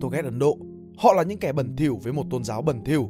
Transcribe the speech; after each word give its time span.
tôi 0.00 0.10
ghét 0.12 0.24
Ấn 0.24 0.38
Độ. 0.38 0.58
Họ 0.98 1.12
là 1.12 1.22
những 1.22 1.38
kẻ 1.38 1.52
bẩn 1.52 1.76
thỉu 1.76 1.98
với 2.02 2.12
một 2.12 2.24
tôn 2.30 2.44
giáo 2.44 2.62
bẩn 2.62 2.84
thỉu. 2.84 3.08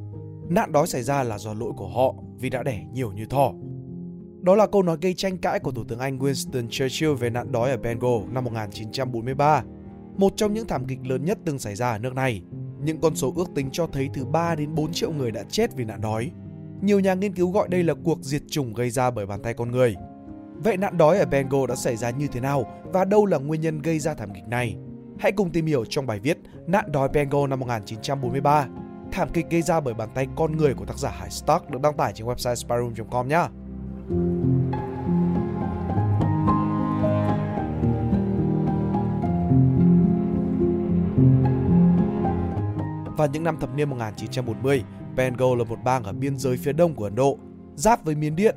Nạn 0.49 0.73
đói 0.73 0.87
xảy 0.87 1.03
ra 1.03 1.23
là 1.23 1.39
do 1.39 1.55
lỗi 1.55 1.73
của 1.77 1.89
họ 1.89 2.15
vì 2.39 2.51
đã 2.51 2.63
đẻ 2.63 2.85
nhiều 2.93 3.13
như 3.13 3.27
thỏ. 3.27 3.53
Đó 4.43 4.55
là 4.55 4.67
câu 4.67 4.83
nói 4.83 4.97
gây 5.01 5.15
tranh 5.15 5.39
cãi 5.39 5.59
của 5.59 5.71
Thủ 5.71 5.85
tướng 5.85 5.99
Anh 5.99 6.19
Winston 6.19 6.69
Churchill 6.69 7.15
về 7.15 7.31
nạn 7.31 7.53
đói 7.53 7.71
ở 7.71 7.77
Bengal 7.77 8.21
năm 8.33 8.45
1943, 8.45 9.65
một 10.17 10.33
trong 10.37 10.55
những 10.55 10.67
thảm 10.67 10.87
kịch 10.87 10.99
lớn 11.05 11.25
nhất 11.25 11.39
từng 11.45 11.59
xảy 11.59 11.75
ra 11.75 11.91
ở 11.91 11.99
nước 11.99 12.15
này. 12.15 12.43
Những 12.85 13.01
con 13.01 13.17
số 13.17 13.33
ước 13.37 13.49
tính 13.55 13.69
cho 13.73 13.87
thấy 13.87 14.09
từ 14.15 14.25
3 14.25 14.55
đến 14.55 14.75
4 14.75 14.93
triệu 14.93 15.13
người 15.13 15.31
đã 15.31 15.43
chết 15.43 15.77
vì 15.77 15.85
nạn 15.85 16.01
đói. 16.01 16.31
Nhiều 16.83 17.01
nhà 17.01 17.15
nghiên 17.15 17.35
cứu 17.35 17.51
gọi 17.51 17.69
đây 17.69 17.83
là 17.83 17.95
cuộc 18.05 18.19
diệt 18.23 18.43
chủng 18.51 18.75
gây 18.75 18.91
ra 18.91 19.11
bởi 19.11 19.27
bàn 19.27 19.43
tay 19.43 19.55
con 19.55 19.73
người. 19.73 19.95
Vậy 20.55 20.77
nạn 20.77 20.99
đói 20.99 21.19
ở 21.19 21.27
Bengal 21.27 21.67
đã 21.69 21.75
xảy 21.75 21.97
ra 21.97 22.11
như 22.11 22.27
thế 22.27 22.41
nào 22.41 22.65
và 22.85 23.05
đâu 23.05 23.27
là 23.27 23.39
nguyên 23.39 23.61
nhân 23.61 23.83
gây 23.83 23.99
ra 23.99 24.15
thảm 24.15 24.35
kịch 24.35 24.49
này? 24.49 24.77
Hãy 25.21 25.33
cùng 25.33 25.51
tìm 25.51 25.67
hiểu 25.67 25.85
trong 25.85 26.07
bài 26.07 26.19
viết 26.19 26.39
Nạn 26.67 26.93
đói 26.93 27.09
Bengal 27.09 27.47
năm 27.51 27.61
1943, 27.61 28.67
thảm 29.13 29.29
kịch 29.33 29.47
gây 29.51 29.63
ra 29.63 29.81
bởi 29.81 29.95
bàn 29.95 30.09
tay 30.15 30.27
con 30.37 30.57
người 30.57 30.75
của 30.75 30.85
tác 30.85 30.99
giả 30.99 31.11
Hải 31.11 31.31
Stark 31.31 31.71
được 31.71 31.81
đăng 31.83 31.97
tải 31.97 32.13
trên 32.13 32.27
website 32.27 32.55
spyroom.com 32.55 33.29
nhé. 33.29 33.43
Vào 43.17 43.29
những 43.33 43.45
năm 43.45 43.57
thập 43.61 43.75
niên 43.75 43.91
1940, 43.91 44.85
Bengal 45.17 45.59
là 45.59 45.65
một 45.65 45.79
bang 45.85 46.05
ở 46.05 46.13
biên 46.13 46.39
giới 46.39 46.57
phía 46.57 46.73
đông 46.73 46.95
của 46.95 47.05
Ấn 47.05 47.15
Độ, 47.15 47.39
giáp 47.75 48.05
với 48.05 48.15
Miến 48.15 48.37
Điện. 48.37 48.57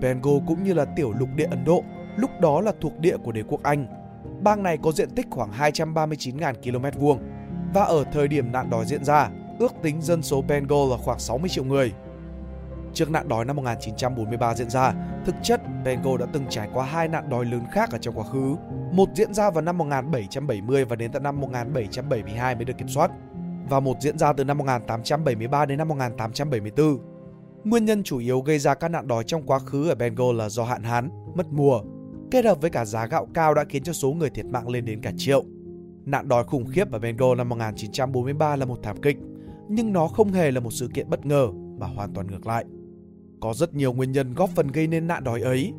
Bengal 0.00 0.34
cũng 0.46 0.64
như 0.64 0.72
là 0.74 0.84
tiểu 0.84 1.12
lục 1.18 1.28
địa 1.36 1.46
Ấn 1.50 1.64
Độ, 1.64 1.84
lúc 2.16 2.30
đó 2.40 2.60
là 2.60 2.72
thuộc 2.80 2.98
địa 2.98 3.16
của 3.16 3.32
đế 3.32 3.42
quốc 3.48 3.62
Anh. 3.62 4.03
Bang 4.44 4.62
này 4.62 4.78
có 4.82 4.92
diện 4.92 5.10
tích 5.10 5.26
khoảng 5.30 5.50
239.000 5.52 6.54
km 6.54 7.00
vuông 7.00 7.18
và 7.74 7.82
ở 7.84 8.04
thời 8.12 8.28
điểm 8.28 8.52
nạn 8.52 8.70
đói 8.70 8.86
diễn 8.86 9.04
ra, 9.04 9.30
ước 9.58 9.72
tính 9.82 10.02
dân 10.02 10.22
số 10.22 10.42
Bengal 10.42 10.90
là 10.90 10.96
khoảng 10.96 11.18
60 11.18 11.48
triệu 11.48 11.64
người. 11.64 11.92
Trước 12.94 13.10
nạn 13.10 13.28
đói 13.28 13.44
năm 13.44 13.56
1943 13.56 14.54
diễn 14.54 14.70
ra, 14.70 14.94
thực 15.26 15.34
chất 15.42 15.60
Bengal 15.84 16.16
đã 16.20 16.26
từng 16.32 16.44
trải 16.48 16.68
qua 16.74 16.84
hai 16.84 17.08
nạn 17.08 17.30
đói 17.30 17.44
lớn 17.44 17.64
khác 17.72 17.88
ở 17.92 17.98
trong 17.98 18.14
quá 18.14 18.24
khứ. 18.24 18.56
Một 18.92 19.08
diễn 19.14 19.34
ra 19.34 19.50
vào 19.50 19.62
năm 19.62 19.78
1770 19.78 20.84
và 20.84 20.96
đến 20.96 21.12
tận 21.12 21.22
năm 21.22 21.40
1772 21.40 22.54
mới 22.54 22.64
được 22.64 22.78
kiểm 22.78 22.88
soát 22.88 23.10
và 23.68 23.80
một 23.80 23.96
diễn 24.00 24.18
ra 24.18 24.32
từ 24.32 24.44
năm 24.44 24.58
1873 24.58 25.66
đến 25.66 25.78
năm 25.78 25.88
1874. 25.88 26.98
Nguyên 27.64 27.84
nhân 27.84 28.02
chủ 28.02 28.18
yếu 28.18 28.40
gây 28.40 28.58
ra 28.58 28.74
các 28.74 28.88
nạn 28.88 29.08
đói 29.08 29.24
trong 29.24 29.42
quá 29.42 29.58
khứ 29.58 29.88
ở 29.88 29.94
Bengal 29.94 30.34
là 30.34 30.48
do 30.48 30.64
hạn 30.64 30.82
hán, 30.82 31.10
mất 31.34 31.46
mùa, 31.50 31.80
kết 32.30 32.44
hợp 32.44 32.60
với 32.60 32.70
cả 32.70 32.84
giá 32.84 33.06
gạo 33.06 33.26
cao 33.34 33.54
đã 33.54 33.64
khiến 33.68 33.82
cho 33.82 33.92
số 33.92 34.12
người 34.12 34.30
thiệt 34.30 34.46
mạng 34.46 34.68
lên 34.68 34.84
đến 34.84 35.00
cả 35.00 35.12
triệu. 35.16 35.44
Nạn 36.04 36.28
đói 36.28 36.44
khủng 36.44 36.66
khiếp 36.66 36.92
ở 36.92 36.98
Bengal 36.98 37.34
năm 37.36 37.48
1943 37.48 38.56
là 38.56 38.66
một 38.66 38.78
thảm 38.82 38.96
kịch, 39.02 39.16
nhưng 39.68 39.92
nó 39.92 40.08
không 40.08 40.32
hề 40.32 40.50
là 40.50 40.60
một 40.60 40.70
sự 40.70 40.88
kiện 40.94 41.10
bất 41.10 41.26
ngờ 41.26 41.48
mà 41.78 41.86
hoàn 41.86 42.14
toàn 42.14 42.26
ngược 42.26 42.46
lại. 42.46 42.64
Có 43.40 43.54
rất 43.54 43.74
nhiều 43.74 43.92
nguyên 43.92 44.12
nhân 44.12 44.34
góp 44.34 44.50
phần 44.50 44.68
gây 44.68 44.86
nên 44.86 45.06
nạn 45.06 45.24
đói 45.24 45.40
ấy, 45.40 45.72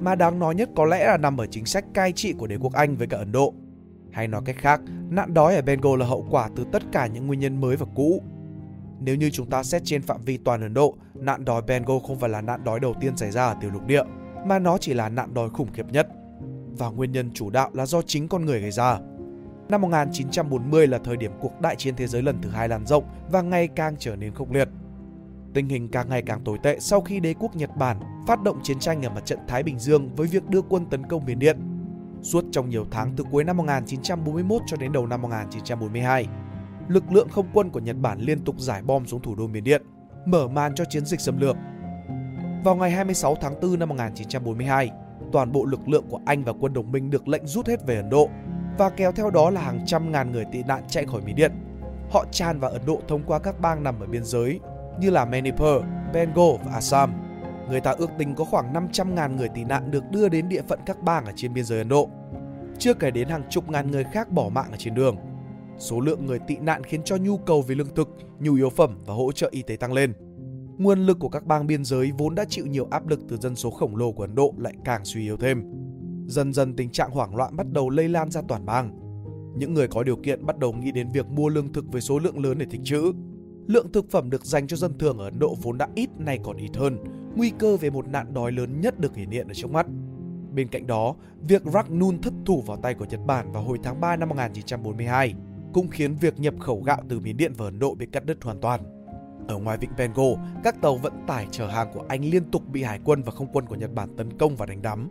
mà 0.00 0.14
đáng 0.14 0.38
nói 0.38 0.54
nhất 0.54 0.70
có 0.76 0.84
lẽ 0.84 1.06
là 1.06 1.16
nằm 1.16 1.40
ở 1.40 1.46
chính 1.46 1.66
sách 1.66 1.84
cai 1.94 2.12
trị 2.12 2.32
của 2.32 2.46
đế 2.46 2.56
quốc 2.56 2.72
Anh 2.72 2.96
với 2.96 3.06
cả 3.06 3.16
Ấn 3.16 3.32
Độ. 3.32 3.54
Hay 4.12 4.28
nói 4.28 4.42
cách 4.44 4.56
khác, 4.58 4.80
nạn 5.10 5.34
đói 5.34 5.54
ở 5.54 5.62
Bengal 5.62 5.98
là 5.98 6.06
hậu 6.06 6.26
quả 6.30 6.50
từ 6.56 6.64
tất 6.72 6.82
cả 6.92 7.06
những 7.06 7.26
nguyên 7.26 7.40
nhân 7.40 7.60
mới 7.60 7.76
và 7.76 7.86
cũ. 7.94 8.22
Nếu 9.00 9.16
như 9.16 9.30
chúng 9.30 9.50
ta 9.50 9.62
xét 9.62 9.82
trên 9.84 10.02
phạm 10.02 10.20
vi 10.24 10.36
toàn 10.36 10.60
Ấn 10.60 10.74
Độ, 10.74 10.96
nạn 11.14 11.44
đói 11.44 11.62
Bengal 11.62 11.98
không 12.06 12.18
phải 12.18 12.30
là 12.30 12.40
nạn 12.40 12.64
đói 12.64 12.80
đầu 12.80 12.94
tiên 13.00 13.16
xảy 13.16 13.30
ra 13.30 13.46
ở 13.46 13.56
tiểu 13.60 13.70
lục 13.70 13.86
địa, 13.86 14.02
mà 14.48 14.58
nó 14.58 14.78
chỉ 14.78 14.94
là 14.94 15.08
nạn 15.08 15.34
đói 15.34 15.50
khủng 15.50 15.72
khiếp 15.72 15.92
nhất. 15.92 16.08
Và 16.78 16.88
nguyên 16.88 17.12
nhân 17.12 17.30
chủ 17.34 17.50
đạo 17.50 17.70
là 17.72 17.86
do 17.86 18.02
chính 18.02 18.28
con 18.28 18.44
người 18.44 18.60
gây 18.60 18.70
ra. 18.70 18.98
Năm 19.68 19.80
1940 19.80 20.86
là 20.86 20.98
thời 20.98 21.16
điểm 21.16 21.32
cuộc 21.40 21.60
đại 21.60 21.76
chiến 21.76 21.96
thế 21.96 22.06
giới 22.06 22.22
lần 22.22 22.38
thứ 22.42 22.50
hai 22.50 22.68
lan 22.68 22.86
rộng 22.86 23.04
và 23.30 23.42
ngày 23.42 23.68
càng 23.68 23.96
trở 23.98 24.16
nên 24.16 24.34
khốc 24.34 24.52
liệt. 24.52 24.68
Tình 25.54 25.68
hình 25.68 25.88
càng 25.88 26.08
ngày 26.08 26.22
càng 26.22 26.40
tồi 26.44 26.58
tệ 26.62 26.78
sau 26.80 27.00
khi 27.00 27.20
đế 27.20 27.34
quốc 27.38 27.56
Nhật 27.56 27.76
Bản 27.76 28.00
phát 28.26 28.42
động 28.42 28.60
chiến 28.62 28.78
tranh 28.78 29.02
ở 29.02 29.10
mặt 29.10 29.26
trận 29.26 29.38
Thái 29.48 29.62
Bình 29.62 29.78
Dương 29.78 30.14
với 30.16 30.26
việc 30.26 30.48
đưa 30.48 30.62
quân 30.62 30.86
tấn 30.90 31.06
công 31.06 31.24
miền 31.24 31.38
Điện. 31.38 31.58
Suốt 32.22 32.44
trong 32.52 32.70
nhiều 32.70 32.86
tháng 32.90 33.12
từ 33.16 33.24
cuối 33.30 33.44
năm 33.44 33.56
1941 33.56 34.62
cho 34.66 34.76
đến 34.76 34.92
đầu 34.92 35.06
năm 35.06 35.22
1942, 35.22 36.26
lực 36.88 37.12
lượng 37.12 37.28
không 37.28 37.46
quân 37.54 37.70
của 37.70 37.80
Nhật 37.80 37.96
Bản 37.96 38.20
liên 38.20 38.44
tục 38.44 38.60
giải 38.60 38.82
bom 38.82 39.06
xuống 39.06 39.22
thủ 39.22 39.34
đô 39.34 39.46
miền 39.46 39.64
Điện, 39.64 39.82
mở 40.26 40.48
màn 40.48 40.74
cho 40.74 40.84
chiến 40.84 41.06
dịch 41.06 41.20
xâm 41.20 41.40
lược. 41.40 41.56
Vào 42.64 42.76
ngày 42.76 42.90
26 42.90 43.34
tháng 43.34 43.60
4 43.60 43.78
năm 43.78 43.88
1942, 43.88 44.90
toàn 45.32 45.52
bộ 45.52 45.64
lực 45.64 45.88
lượng 45.88 46.04
của 46.08 46.20
Anh 46.26 46.44
và 46.44 46.52
quân 46.60 46.72
đồng 46.72 46.92
minh 46.92 47.10
được 47.10 47.28
lệnh 47.28 47.46
rút 47.46 47.66
hết 47.66 47.86
về 47.86 47.96
Ấn 47.96 48.10
Độ 48.10 48.28
và 48.78 48.90
kéo 48.90 49.12
theo 49.12 49.30
đó 49.30 49.50
là 49.50 49.60
hàng 49.60 49.80
trăm 49.86 50.12
ngàn 50.12 50.32
người 50.32 50.44
tị 50.52 50.62
nạn 50.62 50.82
chạy 50.88 51.06
khỏi 51.06 51.20
Mỹ 51.20 51.32
Điện. 51.32 51.52
Họ 52.10 52.24
tràn 52.32 52.60
vào 52.60 52.70
Ấn 52.70 52.86
Độ 52.86 53.00
thông 53.08 53.22
qua 53.26 53.38
các 53.38 53.60
bang 53.60 53.82
nằm 53.82 54.00
ở 54.00 54.06
biên 54.06 54.24
giới 54.24 54.60
như 55.00 55.10
là 55.10 55.24
Manipur, 55.24 55.82
Bengal 56.12 56.56
và 56.64 56.72
Assam. 56.72 57.12
Người 57.68 57.80
ta 57.80 57.90
ước 57.90 58.10
tính 58.18 58.34
có 58.34 58.44
khoảng 58.44 58.72
500.000 58.72 59.36
người 59.36 59.48
tị 59.48 59.64
nạn 59.64 59.90
được 59.90 60.04
đưa 60.10 60.28
đến 60.28 60.48
địa 60.48 60.62
phận 60.68 60.78
các 60.86 61.02
bang 61.02 61.24
ở 61.24 61.32
trên 61.36 61.54
biên 61.54 61.64
giới 61.64 61.78
Ấn 61.78 61.88
Độ. 61.88 62.08
Chưa 62.78 62.94
kể 62.94 63.10
đến 63.10 63.28
hàng 63.28 63.42
chục 63.50 63.70
ngàn 63.70 63.90
người 63.90 64.04
khác 64.12 64.30
bỏ 64.30 64.48
mạng 64.48 64.70
ở 64.70 64.76
trên 64.78 64.94
đường. 64.94 65.16
Số 65.78 66.00
lượng 66.00 66.26
người 66.26 66.38
tị 66.38 66.56
nạn 66.56 66.84
khiến 66.84 67.02
cho 67.04 67.16
nhu 67.16 67.36
cầu 67.36 67.62
về 67.62 67.74
lương 67.74 67.94
thực, 67.94 68.08
nhu 68.40 68.54
yếu 68.54 68.70
phẩm 68.70 68.98
và 69.06 69.14
hỗ 69.14 69.32
trợ 69.32 69.48
y 69.52 69.62
tế 69.62 69.76
tăng 69.76 69.92
lên. 69.92 70.27
Nguồn 70.78 71.06
lực 71.06 71.18
của 71.18 71.28
các 71.28 71.46
bang 71.46 71.66
biên 71.66 71.84
giới 71.84 72.12
vốn 72.18 72.34
đã 72.34 72.44
chịu 72.44 72.66
nhiều 72.66 72.88
áp 72.90 73.08
lực 73.08 73.20
từ 73.28 73.36
dân 73.36 73.56
số 73.56 73.70
khổng 73.70 73.96
lồ 73.96 74.12
của 74.12 74.22
Ấn 74.22 74.34
Độ 74.34 74.54
lại 74.58 74.74
càng 74.84 75.04
suy 75.04 75.22
yếu 75.22 75.36
thêm. 75.36 75.62
Dần 76.26 76.52
dần 76.52 76.76
tình 76.76 76.90
trạng 76.90 77.10
hoảng 77.10 77.36
loạn 77.36 77.56
bắt 77.56 77.66
đầu 77.72 77.90
lây 77.90 78.08
lan 78.08 78.30
ra 78.30 78.42
toàn 78.48 78.66
bang. 78.66 78.98
Những 79.56 79.74
người 79.74 79.88
có 79.88 80.02
điều 80.02 80.16
kiện 80.16 80.46
bắt 80.46 80.58
đầu 80.58 80.72
nghĩ 80.72 80.92
đến 80.92 81.08
việc 81.12 81.26
mua 81.26 81.48
lương 81.48 81.72
thực 81.72 81.92
với 81.92 82.00
số 82.00 82.18
lượng 82.18 82.44
lớn 82.44 82.58
để 82.58 82.66
tích 82.70 82.80
trữ. 82.84 83.12
Lượng 83.66 83.92
thực 83.92 84.10
phẩm 84.10 84.30
được 84.30 84.44
dành 84.44 84.66
cho 84.66 84.76
dân 84.76 84.98
thường 84.98 85.18
ở 85.18 85.24
Ấn 85.24 85.38
Độ 85.38 85.56
vốn 85.62 85.78
đã 85.78 85.88
ít 85.94 86.10
nay 86.18 86.38
còn 86.44 86.56
ít 86.56 86.76
hơn, 86.76 86.98
nguy 87.36 87.52
cơ 87.58 87.76
về 87.76 87.90
một 87.90 88.08
nạn 88.08 88.34
đói 88.34 88.52
lớn 88.52 88.80
nhất 88.80 89.00
được 89.00 89.16
hiển 89.16 89.30
hiện 89.30 89.48
ở 89.48 89.54
trước 89.54 89.70
mắt. 89.70 89.86
Bên 90.54 90.68
cạnh 90.68 90.86
đó, 90.86 91.14
việc 91.48 91.62
Ragnun 91.64 92.22
thất 92.22 92.32
thủ 92.46 92.62
vào 92.66 92.76
tay 92.76 92.94
của 92.94 93.04
Nhật 93.04 93.20
Bản 93.26 93.52
vào 93.52 93.62
hồi 93.62 93.78
tháng 93.82 94.00
3 94.00 94.16
năm 94.16 94.28
1942 94.28 95.34
cũng 95.72 95.88
khiến 95.88 96.14
việc 96.14 96.40
nhập 96.40 96.54
khẩu 96.60 96.82
gạo 96.82 97.02
từ 97.08 97.20
Miến 97.20 97.36
Điện 97.36 97.52
vào 97.56 97.68
Ấn 97.68 97.78
Độ 97.78 97.94
bị 97.94 98.06
cắt 98.06 98.24
đứt 98.26 98.44
hoàn 98.44 98.60
toàn. 98.60 98.97
Ở 99.48 99.58
ngoài 99.58 99.78
vịnh 99.78 99.90
Bengo, 99.96 100.24
các 100.64 100.80
tàu 100.80 100.96
vận 100.96 101.12
tải 101.26 101.46
chở 101.50 101.66
hàng 101.66 101.88
của 101.94 102.04
Anh 102.08 102.24
liên 102.24 102.50
tục 102.50 102.62
bị 102.68 102.82
hải 102.82 103.00
quân 103.04 103.22
và 103.22 103.32
không 103.32 103.48
quân 103.52 103.66
của 103.66 103.74
Nhật 103.74 103.94
Bản 103.94 104.16
tấn 104.16 104.38
công 104.38 104.56
và 104.56 104.66
đánh 104.66 104.82
đắm. 104.82 105.08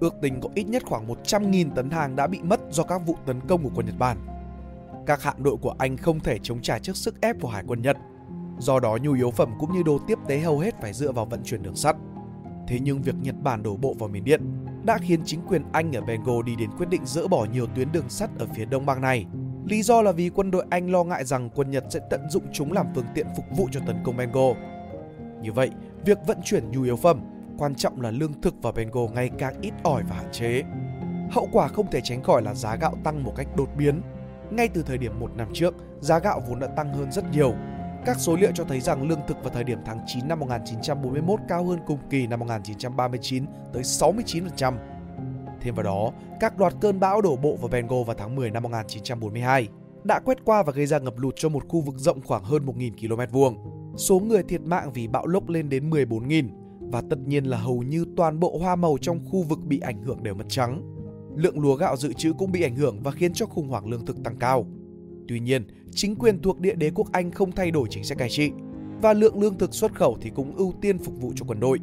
Ước 0.00 0.14
tính 0.22 0.40
có 0.40 0.48
ít 0.54 0.64
nhất 0.64 0.82
khoảng 0.86 1.06
100.000 1.06 1.70
tấn 1.70 1.90
hàng 1.90 2.16
đã 2.16 2.26
bị 2.26 2.38
mất 2.42 2.60
do 2.70 2.82
các 2.82 2.98
vụ 3.06 3.16
tấn 3.26 3.40
công 3.48 3.62
của 3.62 3.70
quân 3.74 3.86
Nhật 3.86 3.98
Bản. 3.98 4.18
Các 5.06 5.22
hạm 5.22 5.42
đội 5.42 5.56
của 5.56 5.74
Anh 5.78 5.96
không 5.96 6.20
thể 6.20 6.38
chống 6.42 6.62
trả 6.62 6.78
trước 6.78 6.96
sức 6.96 7.20
ép 7.20 7.36
của 7.40 7.48
hải 7.48 7.64
quân 7.66 7.82
Nhật. 7.82 7.96
Do 8.58 8.80
đó 8.80 8.98
nhu 9.02 9.12
yếu 9.12 9.30
phẩm 9.30 9.54
cũng 9.58 9.72
như 9.72 9.82
đồ 9.82 9.98
tiếp 10.06 10.18
tế 10.28 10.38
hầu 10.38 10.58
hết 10.58 10.74
phải 10.80 10.92
dựa 10.92 11.12
vào 11.12 11.24
vận 11.24 11.42
chuyển 11.44 11.62
đường 11.62 11.76
sắt. 11.76 11.96
Thế 12.68 12.78
nhưng 12.82 13.02
việc 13.02 13.14
Nhật 13.22 13.34
Bản 13.42 13.62
đổ 13.62 13.76
bộ 13.76 13.94
vào 13.98 14.08
miền 14.08 14.24
Điện 14.24 14.42
đã 14.84 14.98
khiến 14.98 15.20
chính 15.24 15.40
quyền 15.48 15.62
Anh 15.72 15.96
ở 15.96 16.00
Bengal 16.00 16.42
đi 16.46 16.56
đến 16.56 16.70
quyết 16.78 16.88
định 16.88 17.02
dỡ 17.04 17.28
bỏ 17.28 17.46
nhiều 17.52 17.66
tuyến 17.74 17.92
đường 17.92 18.08
sắt 18.08 18.30
ở 18.38 18.46
phía 18.54 18.64
đông 18.64 18.86
bang 18.86 19.00
này. 19.00 19.26
Lý 19.68 19.82
do 19.82 20.02
là 20.02 20.12
vì 20.12 20.30
quân 20.34 20.50
đội 20.50 20.64
Anh 20.70 20.90
lo 20.90 21.04
ngại 21.04 21.24
rằng 21.24 21.50
quân 21.54 21.70
Nhật 21.70 21.84
sẽ 21.88 22.00
tận 22.10 22.30
dụng 22.30 22.44
chúng 22.52 22.72
làm 22.72 22.86
phương 22.94 23.04
tiện 23.14 23.26
phục 23.36 23.44
vụ 23.56 23.68
cho 23.72 23.80
tấn 23.86 23.96
công 24.04 24.16
Bengal. 24.16 24.52
Như 25.42 25.52
vậy, 25.52 25.70
việc 26.04 26.18
vận 26.26 26.38
chuyển 26.44 26.70
nhu 26.70 26.82
yếu 26.82 26.96
phẩm, 26.96 27.20
quan 27.58 27.74
trọng 27.74 28.00
là 28.00 28.10
lương 28.10 28.40
thực 28.40 28.62
vào 28.62 28.72
Bengal 28.72 29.04
ngày 29.14 29.30
càng 29.38 29.54
ít 29.60 29.72
ỏi 29.82 30.02
và 30.08 30.16
hạn 30.16 30.32
chế. 30.32 30.62
Hậu 31.30 31.48
quả 31.52 31.68
không 31.68 31.90
thể 31.90 32.00
tránh 32.04 32.22
khỏi 32.22 32.42
là 32.42 32.54
giá 32.54 32.76
gạo 32.76 32.94
tăng 33.04 33.24
một 33.24 33.32
cách 33.36 33.46
đột 33.56 33.68
biến. 33.78 34.02
Ngay 34.50 34.68
từ 34.68 34.82
thời 34.82 34.98
điểm 34.98 35.20
một 35.20 35.30
năm 35.36 35.48
trước, 35.54 35.74
giá 36.00 36.18
gạo 36.18 36.42
vốn 36.48 36.58
đã 36.58 36.66
tăng 36.66 36.94
hơn 36.94 37.12
rất 37.12 37.24
nhiều. 37.32 37.54
Các 38.06 38.16
số 38.18 38.36
liệu 38.36 38.50
cho 38.54 38.64
thấy 38.64 38.80
rằng 38.80 39.08
lương 39.08 39.26
thực 39.26 39.36
vào 39.42 39.50
thời 39.54 39.64
điểm 39.64 39.78
tháng 39.86 40.00
9 40.06 40.28
năm 40.28 40.40
1941 40.40 41.40
cao 41.48 41.64
hơn 41.64 41.78
cùng 41.86 41.98
kỳ 42.10 42.26
năm 42.26 42.40
1939 42.40 43.44
tới 43.72 43.82
69%. 43.82 44.74
Thêm 45.60 45.74
vào 45.74 45.82
đó, 45.82 46.12
các 46.40 46.60
loạt 46.60 46.74
cơn 46.80 47.00
bão 47.00 47.20
đổ 47.20 47.36
bộ 47.36 47.56
vào 47.56 47.68
Bengal 47.68 48.02
vào 48.06 48.16
tháng 48.18 48.36
10 48.36 48.50
năm 48.50 48.62
1942 48.62 49.68
đã 50.04 50.20
quét 50.24 50.44
qua 50.44 50.62
và 50.62 50.72
gây 50.72 50.86
ra 50.86 50.98
ngập 50.98 51.18
lụt 51.18 51.34
cho 51.36 51.48
một 51.48 51.68
khu 51.68 51.80
vực 51.80 51.94
rộng 51.98 52.20
khoảng 52.22 52.44
hơn 52.44 52.66
1.000 52.66 53.26
km 53.26 53.32
vuông. 53.32 53.56
Số 53.96 54.20
người 54.20 54.42
thiệt 54.42 54.60
mạng 54.60 54.90
vì 54.94 55.08
bão 55.08 55.26
lốc 55.26 55.48
lên 55.48 55.68
đến 55.68 55.90
14.000 55.90 56.48
và 56.80 57.02
tất 57.10 57.18
nhiên 57.26 57.44
là 57.44 57.56
hầu 57.58 57.82
như 57.82 58.04
toàn 58.16 58.40
bộ 58.40 58.58
hoa 58.58 58.76
màu 58.76 58.98
trong 59.00 59.20
khu 59.30 59.42
vực 59.42 59.58
bị 59.64 59.80
ảnh 59.80 60.02
hưởng 60.02 60.22
đều 60.22 60.34
mất 60.34 60.44
trắng. 60.48 60.82
Lượng 61.36 61.60
lúa 61.60 61.74
gạo 61.74 61.96
dự 61.96 62.12
trữ 62.12 62.32
cũng 62.32 62.52
bị 62.52 62.62
ảnh 62.62 62.76
hưởng 62.76 63.00
và 63.02 63.10
khiến 63.10 63.32
cho 63.32 63.46
khủng 63.46 63.68
hoảng 63.68 63.86
lương 63.88 64.06
thực 64.06 64.24
tăng 64.24 64.36
cao. 64.36 64.66
Tuy 65.28 65.40
nhiên, 65.40 65.66
chính 65.92 66.16
quyền 66.16 66.42
thuộc 66.42 66.60
địa 66.60 66.74
đế 66.74 66.90
quốc 66.94 67.12
Anh 67.12 67.30
không 67.30 67.52
thay 67.52 67.70
đổi 67.70 67.88
chính 67.90 68.04
sách 68.04 68.18
cai 68.18 68.28
trị 68.28 68.50
và 69.02 69.12
lượng 69.12 69.40
lương 69.40 69.58
thực 69.58 69.74
xuất 69.74 69.94
khẩu 69.94 70.18
thì 70.20 70.30
cũng 70.30 70.56
ưu 70.56 70.72
tiên 70.80 70.98
phục 70.98 71.14
vụ 71.20 71.32
cho 71.36 71.44
quân 71.48 71.60
đội. 71.60 71.78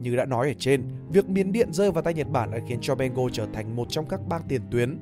Như 0.00 0.16
đã 0.16 0.24
nói 0.24 0.48
ở 0.48 0.54
trên, 0.58 0.82
việc 1.08 1.28
Miến 1.28 1.52
Điện 1.52 1.72
rơi 1.72 1.92
vào 1.92 2.02
tay 2.02 2.14
Nhật 2.14 2.30
Bản 2.30 2.50
đã 2.50 2.58
khiến 2.68 2.78
cho 2.80 2.94
Bengal 2.94 3.26
trở 3.32 3.46
thành 3.52 3.76
một 3.76 3.86
trong 3.90 4.06
các 4.08 4.20
bang 4.28 4.42
tiền 4.48 4.62
tuyến, 4.70 4.98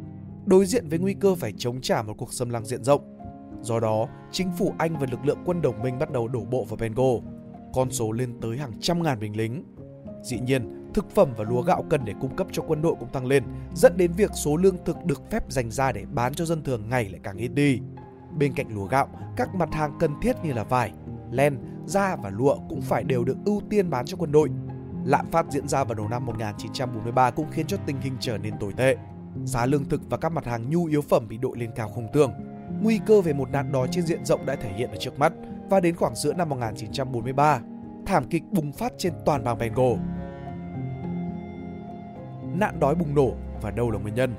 đối 0.47 0.67
diện 0.67 0.89
với 0.89 0.99
nguy 0.99 1.15
cơ 1.15 1.35
phải 1.35 1.53
chống 1.59 1.81
trả 1.81 2.03
một 2.03 2.15
cuộc 2.19 2.33
xâm 2.33 2.51
lăng 2.51 2.65
diện 2.65 2.85
rộng. 2.85 3.19
Do 3.63 3.81
đó, 3.81 4.09
chính 4.33 4.51
phủ 4.59 4.75
Anh 4.79 4.99
và 4.99 5.07
lực 5.11 5.25
lượng 5.25 5.39
quân 5.45 5.63
đồng 5.63 5.83
minh 5.83 5.99
bắt 5.99 6.11
đầu 6.11 6.29
đổ 6.29 6.45
bộ 6.45 6.65
vào 6.65 6.77
Bengal, 6.77 7.17
con 7.75 7.91
số 7.91 8.13
lên 8.13 8.35
tới 8.41 8.57
hàng 8.57 8.73
trăm 8.81 9.03
ngàn 9.03 9.21
binh 9.21 9.37
lính. 9.37 9.65
Dĩ 10.23 10.39
nhiên, 10.41 10.91
thực 10.95 11.11
phẩm 11.11 11.35
và 11.37 11.45
lúa 11.45 11.63
gạo 11.63 11.85
cần 11.91 12.05
để 12.05 12.15
cung 12.21 12.37
cấp 12.37 12.47
cho 12.53 12.63
quân 12.63 12.83
đội 12.83 12.95
cũng 13.01 13.09
tăng 13.09 13.27
lên, 13.27 13.43
dẫn 13.75 13.97
đến 13.97 14.13
việc 14.13 14.31
số 14.35 14.57
lương 14.57 14.77
thực 14.85 15.05
được 15.05 15.31
phép 15.31 15.43
dành 15.49 15.71
ra 15.71 15.93
để 15.93 16.05
bán 16.15 16.35
cho 16.35 16.45
dân 16.45 16.63
thường 16.63 16.89
ngày 16.91 17.09
lại 17.09 17.21
càng 17.23 17.37
ít 17.37 17.49
đi. 17.49 17.81
Bên 18.39 18.53
cạnh 18.55 18.75
lúa 18.75 18.87
gạo, 18.87 19.09
các 19.37 19.55
mặt 19.55 19.75
hàng 19.75 19.93
cần 20.01 20.11
thiết 20.23 20.37
như 20.45 20.53
là 20.53 20.65
vải, 20.65 20.93
len, 21.31 21.59
da 21.87 22.17
và 22.17 22.31
lụa 22.31 22.57
cũng 22.69 22.81
phải 22.81 23.05
đều 23.05 23.25
được 23.25 23.37
ưu 23.45 23.63
tiên 23.71 23.91
bán 23.91 24.07
cho 24.07 24.17
quân 24.17 24.33
đội. 24.33 24.49
Lạm 25.05 25.31
phát 25.31 25.47
diễn 25.51 25.69
ra 25.69 25.85
vào 25.85 25.95
đầu 25.95 26.09
năm 26.09 26.27
1943 26.27 27.31
cũng 27.31 27.47
khiến 27.51 27.67
cho 27.67 27.77
tình 27.87 28.01
hình 28.01 28.17
trở 28.21 28.39
nên 28.39 28.59
tồi 28.59 28.73
tệ. 28.73 28.97
Giá 29.45 29.67
lương 29.67 29.85
thực 29.85 30.01
và 30.11 30.17
các 30.17 30.33
mặt 30.33 30.45
hàng 30.47 30.71
nhu 30.71 30.85
yếu 30.85 31.03
phẩm 31.03 31.29
bị 31.29 31.39
đội 31.39 31.59
lên 31.59 31.71
cao 31.77 31.89
không 31.89 32.09
tương. 32.13 32.33
Nguy 32.83 33.01
cơ 33.07 33.21
về 33.21 33.33
một 33.33 33.51
nạn 33.51 33.73
đói 33.73 33.89
trên 33.91 34.07
diện 34.07 34.25
rộng 34.25 34.47
đã 34.47 34.57
thể 34.57 34.73
hiện 34.73 34.91
ở 34.91 34.97
trước 34.97 35.19
mắt 35.19 35.33
và 35.71 35.81
đến 35.81 35.97
khoảng 35.97 36.15
giữa 36.15 36.33
năm 36.33 36.49
1943, 36.49 37.61
thảm 38.07 38.25
kịch 38.31 38.43
bùng 38.51 38.73
phát 38.73 38.93
trên 38.99 39.13
toàn 39.25 39.45
bang 39.45 39.59
Bengal. 39.59 39.93
Nạn 42.55 42.81
đói 42.81 42.95
bùng 42.95 43.15
nổ 43.15 43.33
và 43.63 43.71
đâu 43.71 43.91
là 43.91 43.99
nguyên 43.99 44.15
nhân? 44.15 44.35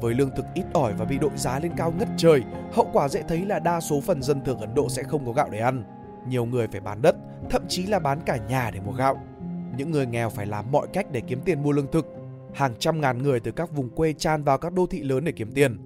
Với 0.00 0.14
lương 0.14 0.30
thực 0.36 0.44
ít 0.54 0.64
ỏi 0.72 0.92
và 0.98 1.04
bị 1.04 1.18
đội 1.18 1.30
giá 1.36 1.58
lên 1.58 1.72
cao 1.76 1.92
ngất 1.98 2.08
trời, 2.16 2.42
hậu 2.72 2.90
quả 2.92 3.08
dễ 3.08 3.22
thấy 3.28 3.46
là 3.46 3.58
đa 3.58 3.80
số 3.80 4.00
phần 4.00 4.22
dân 4.22 4.44
thường 4.44 4.60
Ấn 4.60 4.74
Độ 4.74 4.88
sẽ 4.88 5.02
không 5.02 5.26
có 5.26 5.32
gạo 5.32 5.48
để 5.50 5.58
ăn. 5.58 5.84
Nhiều 6.28 6.44
người 6.44 6.66
phải 6.68 6.80
bán 6.80 7.02
đất, 7.02 7.16
thậm 7.50 7.62
chí 7.68 7.86
là 7.86 7.98
bán 7.98 8.20
cả 8.26 8.38
nhà 8.48 8.70
để 8.70 8.80
mua 8.80 8.92
gạo. 8.92 9.16
Những 9.76 9.90
người 9.90 10.06
nghèo 10.06 10.30
phải 10.30 10.46
làm 10.46 10.72
mọi 10.72 10.86
cách 10.92 11.06
để 11.12 11.20
kiếm 11.20 11.40
tiền 11.44 11.62
mua 11.62 11.72
lương 11.72 11.90
thực. 11.92 12.06
Hàng 12.54 12.74
trăm 12.78 13.00
ngàn 13.00 13.22
người 13.22 13.40
từ 13.40 13.50
các 13.50 13.72
vùng 13.76 13.90
quê 13.90 14.12
tràn 14.12 14.44
vào 14.44 14.58
các 14.58 14.72
đô 14.72 14.86
thị 14.86 15.02
lớn 15.02 15.24
để 15.24 15.32
kiếm 15.32 15.52
tiền. 15.52 15.78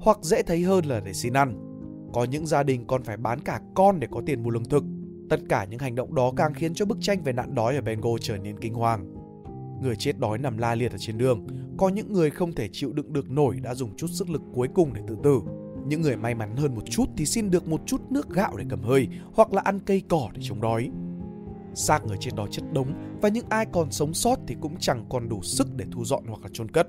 Hoặc 0.00 0.18
dễ 0.22 0.42
thấy 0.42 0.62
hơn 0.62 0.84
là 0.84 1.00
để 1.00 1.12
xin 1.12 1.32
ăn. 1.32 1.54
Có 2.14 2.24
những 2.24 2.46
gia 2.46 2.62
đình 2.62 2.86
còn 2.86 3.02
phải 3.02 3.16
bán 3.16 3.40
cả 3.40 3.60
con 3.74 4.00
để 4.00 4.08
có 4.10 4.22
tiền 4.26 4.42
mua 4.42 4.50
lương 4.50 4.64
thực. 4.64 4.84
Tất 5.30 5.40
cả 5.48 5.64
những 5.64 5.78
hành 5.78 5.94
động 5.94 6.14
đó 6.14 6.32
càng 6.36 6.54
khiến 6.54 6.74
cho 6.74 6.86
bức 6.86 6.98
tranh 7.00 7.22
về 7.22 7.32
nạn 7.32 7.54
đói 7.54 7.74
ở 7.74 7.80
Bengal 7.80 8.12
trở 8.20 8.36
nên 8.36 8.60
kinh 8.60 8.74
hoàng. 8.74 9.12
Người 9.82 9.96
chết 9.96 10.18
đói 10.18 10.38
nằm 10.38 10.58
la 10.58 10.74
liệt 10.74 10.92
ở 10.92 10.98
trên 10.98 11.18
đường, 11.18 11.46
có 11.76 11.88
những 11.88 12.12
người 12.12 12.30
không 12.30 12.52
thể 12.52 12.68
chịu 12.72 12.92
đựng 12.92 13.12
được 13.12 13.30
nổi 13.30 13.60
đã 13.62 13.74
dùng 13.74 13.96
chút 13.96 14.06
sức 14.10 14.30
lực 14.30 14.42
cuối 14.54 14.68
cùng 14.74 14.94
để 14.94 15.02
tự 15.08 15.16
tử. 15.22 15.40
Những 15.88 16.02
người 16.02 16.16
may 16.16 16.34
mắn 16.34 16.56
hơn 16.56 16.74
một 16.74 16.82
chút 16.90 17.04
thì 17.16 17.26
xin 17.26 17.50
được 17.50 17.68
một 17.68 17.80
chút 17.86 18.00
nước 18.10 18.30
gạo 18.30 18.56
để 18.56 18.64
cầm 18.68 18.82
hơi 18.82 19.08
hoặc 19.34 19.52
là 19.52 19.62
ăn 19.64 19.80
cây 19.80 20.02
cỏ 20.08 20.28
để 20.34 20.40
chống 20.44 20.60
đói. 20.60 20.90
Xác 21.74 22.04
người 22.04 22.16
trên 22.20 22.36
đó 22.36 22.46
chất 22.50 22.64
đống 22.72 23.18
và 23.22 23.28
những 23.28 23.46
ai 23.48 23.66
còn 23.72 23.90
sống 23.90 24.14
sót 24.14 24.38
thì 24.46 24.56
cũng 24.60 24.76
chẳng 24.80 25.04
còn 25.08 25.28
đủ 25.28 25.42
sức 25.42 25.76
để 25.76 25.84
thu 25.92 26.04
dọn 26.04 26.24
hoặc 26.26 26.42
là 26.42 26.48
chôn 26.52 26.70
cất. 26.70 26.88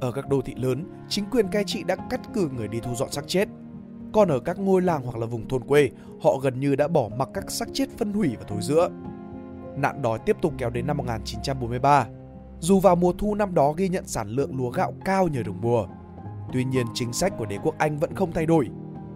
Ở 0.00 0.12
các 0.12 0.28
đô 0.28 0.40
thị 0.40 0.54
lớn, 0.56 0.84
chính 1.08 1.24
quyền 1.30 1.48
cai 1.48 1.64
trị 1.64 1.82
đã 1.86 1.96
cắt 2.10 2.20
cử 2.34 2.48
người 2.56 2.68
đi 2.68 2.80
thu 2.80 2.94
dọn 2.94 3.12
xác 3.12 3.28
chết. 3.28 3.48
Còn 4.12 4.28
ở 4.28 4.40
các 4.40 4.58
ngôi 4.58 4.82
làng 4.82 5.02
hoặc 5.02 5.16
là 5.18 5.26
vùng 5.26 5.48
thôn 5.48 5.64
quê, 5.64 5.90
họ 6.22 6.38
gần 6.38 6.60
như 6.60 6.76
đã 6.76 6.88
bỏ 6.88 7.08
mặc 7.16 7.28
các 7.34 7.50
xác 7.50 7.68
chết 7.72 7.88
phân 7.98 8.12
hủy 8.12 8.36
và 8.36 8.44
thối 8.48 8.62
rữa. 8.62 8.88
Nạn 9.76 10.02
đói 10.02 10.18
tiếp 10.26 10.36
tục 10.42 10.52
kéo 10.58 10.70
đến 10.70 10.86
năm 10.86 10.96
1943. 10.96 12.06
Dù 12.60 12.80
vào 12.80 12.96
mùa 12.96 13.12
thu 13.12 13.34
năm 13.34 13.54
đó 13.54 13.72
ghi 13.72 13.88
nhận 13.88 14.06
sản 14.06 14.28
lượng 14.28 14.56
lúa 14.56 14.70
gạo 14.70 14.94
cao 15.04 15.28
nhờ 15.28 15.42
đồng 15.42 15.60
mùa, 15.60 15.86
tuy 16.52 16.64
nhiên 16.64 16.86
chính 16.94 17.12
sách 17.12 17.32
của 17.38 17.46
đế 17.46 17.58
quốc 17.62 17.74
Anh 17.78 17.98
vẫn 17.98 18.14
không 18.14 18.32
thay 18.32 18.46
đổi, 18.46 18.68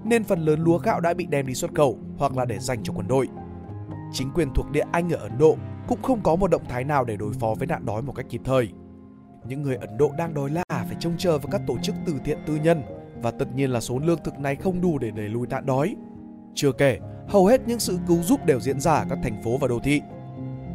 nên 0.05 0.25
phần 0.25 0.41
lớn 0.41 0.65
lúa 0.65 0.79
gạo 0.79 1.01
đã 1.01 1.15
bị 1.15 1.27
đem 1.27 1.47
đi 1.47 1.55
xuất 1.55 1.75
khẩu 1.75 1.99
hoặc 2.19 2.37
là 2.37 2.45
để 2.45 2.59
dành 2.59 2.83
cho 2.83 2.93
quân 2.93 3.09
đội. 3.09 3.29
Chính 4.13 4.31
quyền 4.35 4.49
thuộc 4.55 4.71
địa 4.71 4.85
Anh 4.93 5.11
ở 5.11 5.17
Ấn 5.17 5.39
Độ 5.39 5.57
cũng 5.89 6.03
không 6.03 6.21
có 6.21 6.37
một 6.37 6.51
động 6.51 6.65
thái 6.69 6.85
nào 6.85 7.05
để 7.05 7.17
đối 7.17 7.33
phó 7.33 7.55
với 7.59 7.67
nạn 7.67 7.87
đói 7.87 8.03
một 8.03 8.13
cách 8.13 8.27
kịp 8.29 8.41
thời. 8.45 8.69
Những 9.49 9.63
người 9.63 9.77
Ấn 9.77 9.97
Độ 9.97 10.11
đang 10.19 10.35
đói 10.35 10.51
là 10.51 10.65
phải 10.69 10.97
trông 11.01 11.15
chờ 11.19 11.39
vào 11.39 11.49
các 11.51 11.61
tổ 11.67 11.79
chức 11.83 11.95
từ 12.07 12.15
thiện 12.25 12.39
tư 12.47 12.57
nhân 12.57 12.83
và 13.23 13.31
tất 13.31 13.55
nhiên 13.55 13.71
là 13.71 13.81
số 13.81 13.99
lương 13.99 14.23
thực 14.25 14.39
này 14.39 14.57
không 14.57 14.81
đủ 14.81 14.99
để 14.99 15.11
đẩy 15.11 15.29
lùi 15.29 15.47
nạn 15.47 15.67
đói. 15.67 15.97
Chưa 16.55 16.73
kể, 16.73 16.99
hầu 17.29 17.47
hết 17.47 17.61
những 17.67 17.81
sự 17.81 17.99
cứu 18.09 18.23
giúp 18.23 18.47
đều 18.47 18.61
diễn 18.61 18.81
ra 18.81 18.95
ở 18.95 19.05
các 19.11 19.19
thành 19.23 19.43
phố 19.43 19.57
và 19.57 19.69
đô 19.69 19.79
thị. 19.79 20.01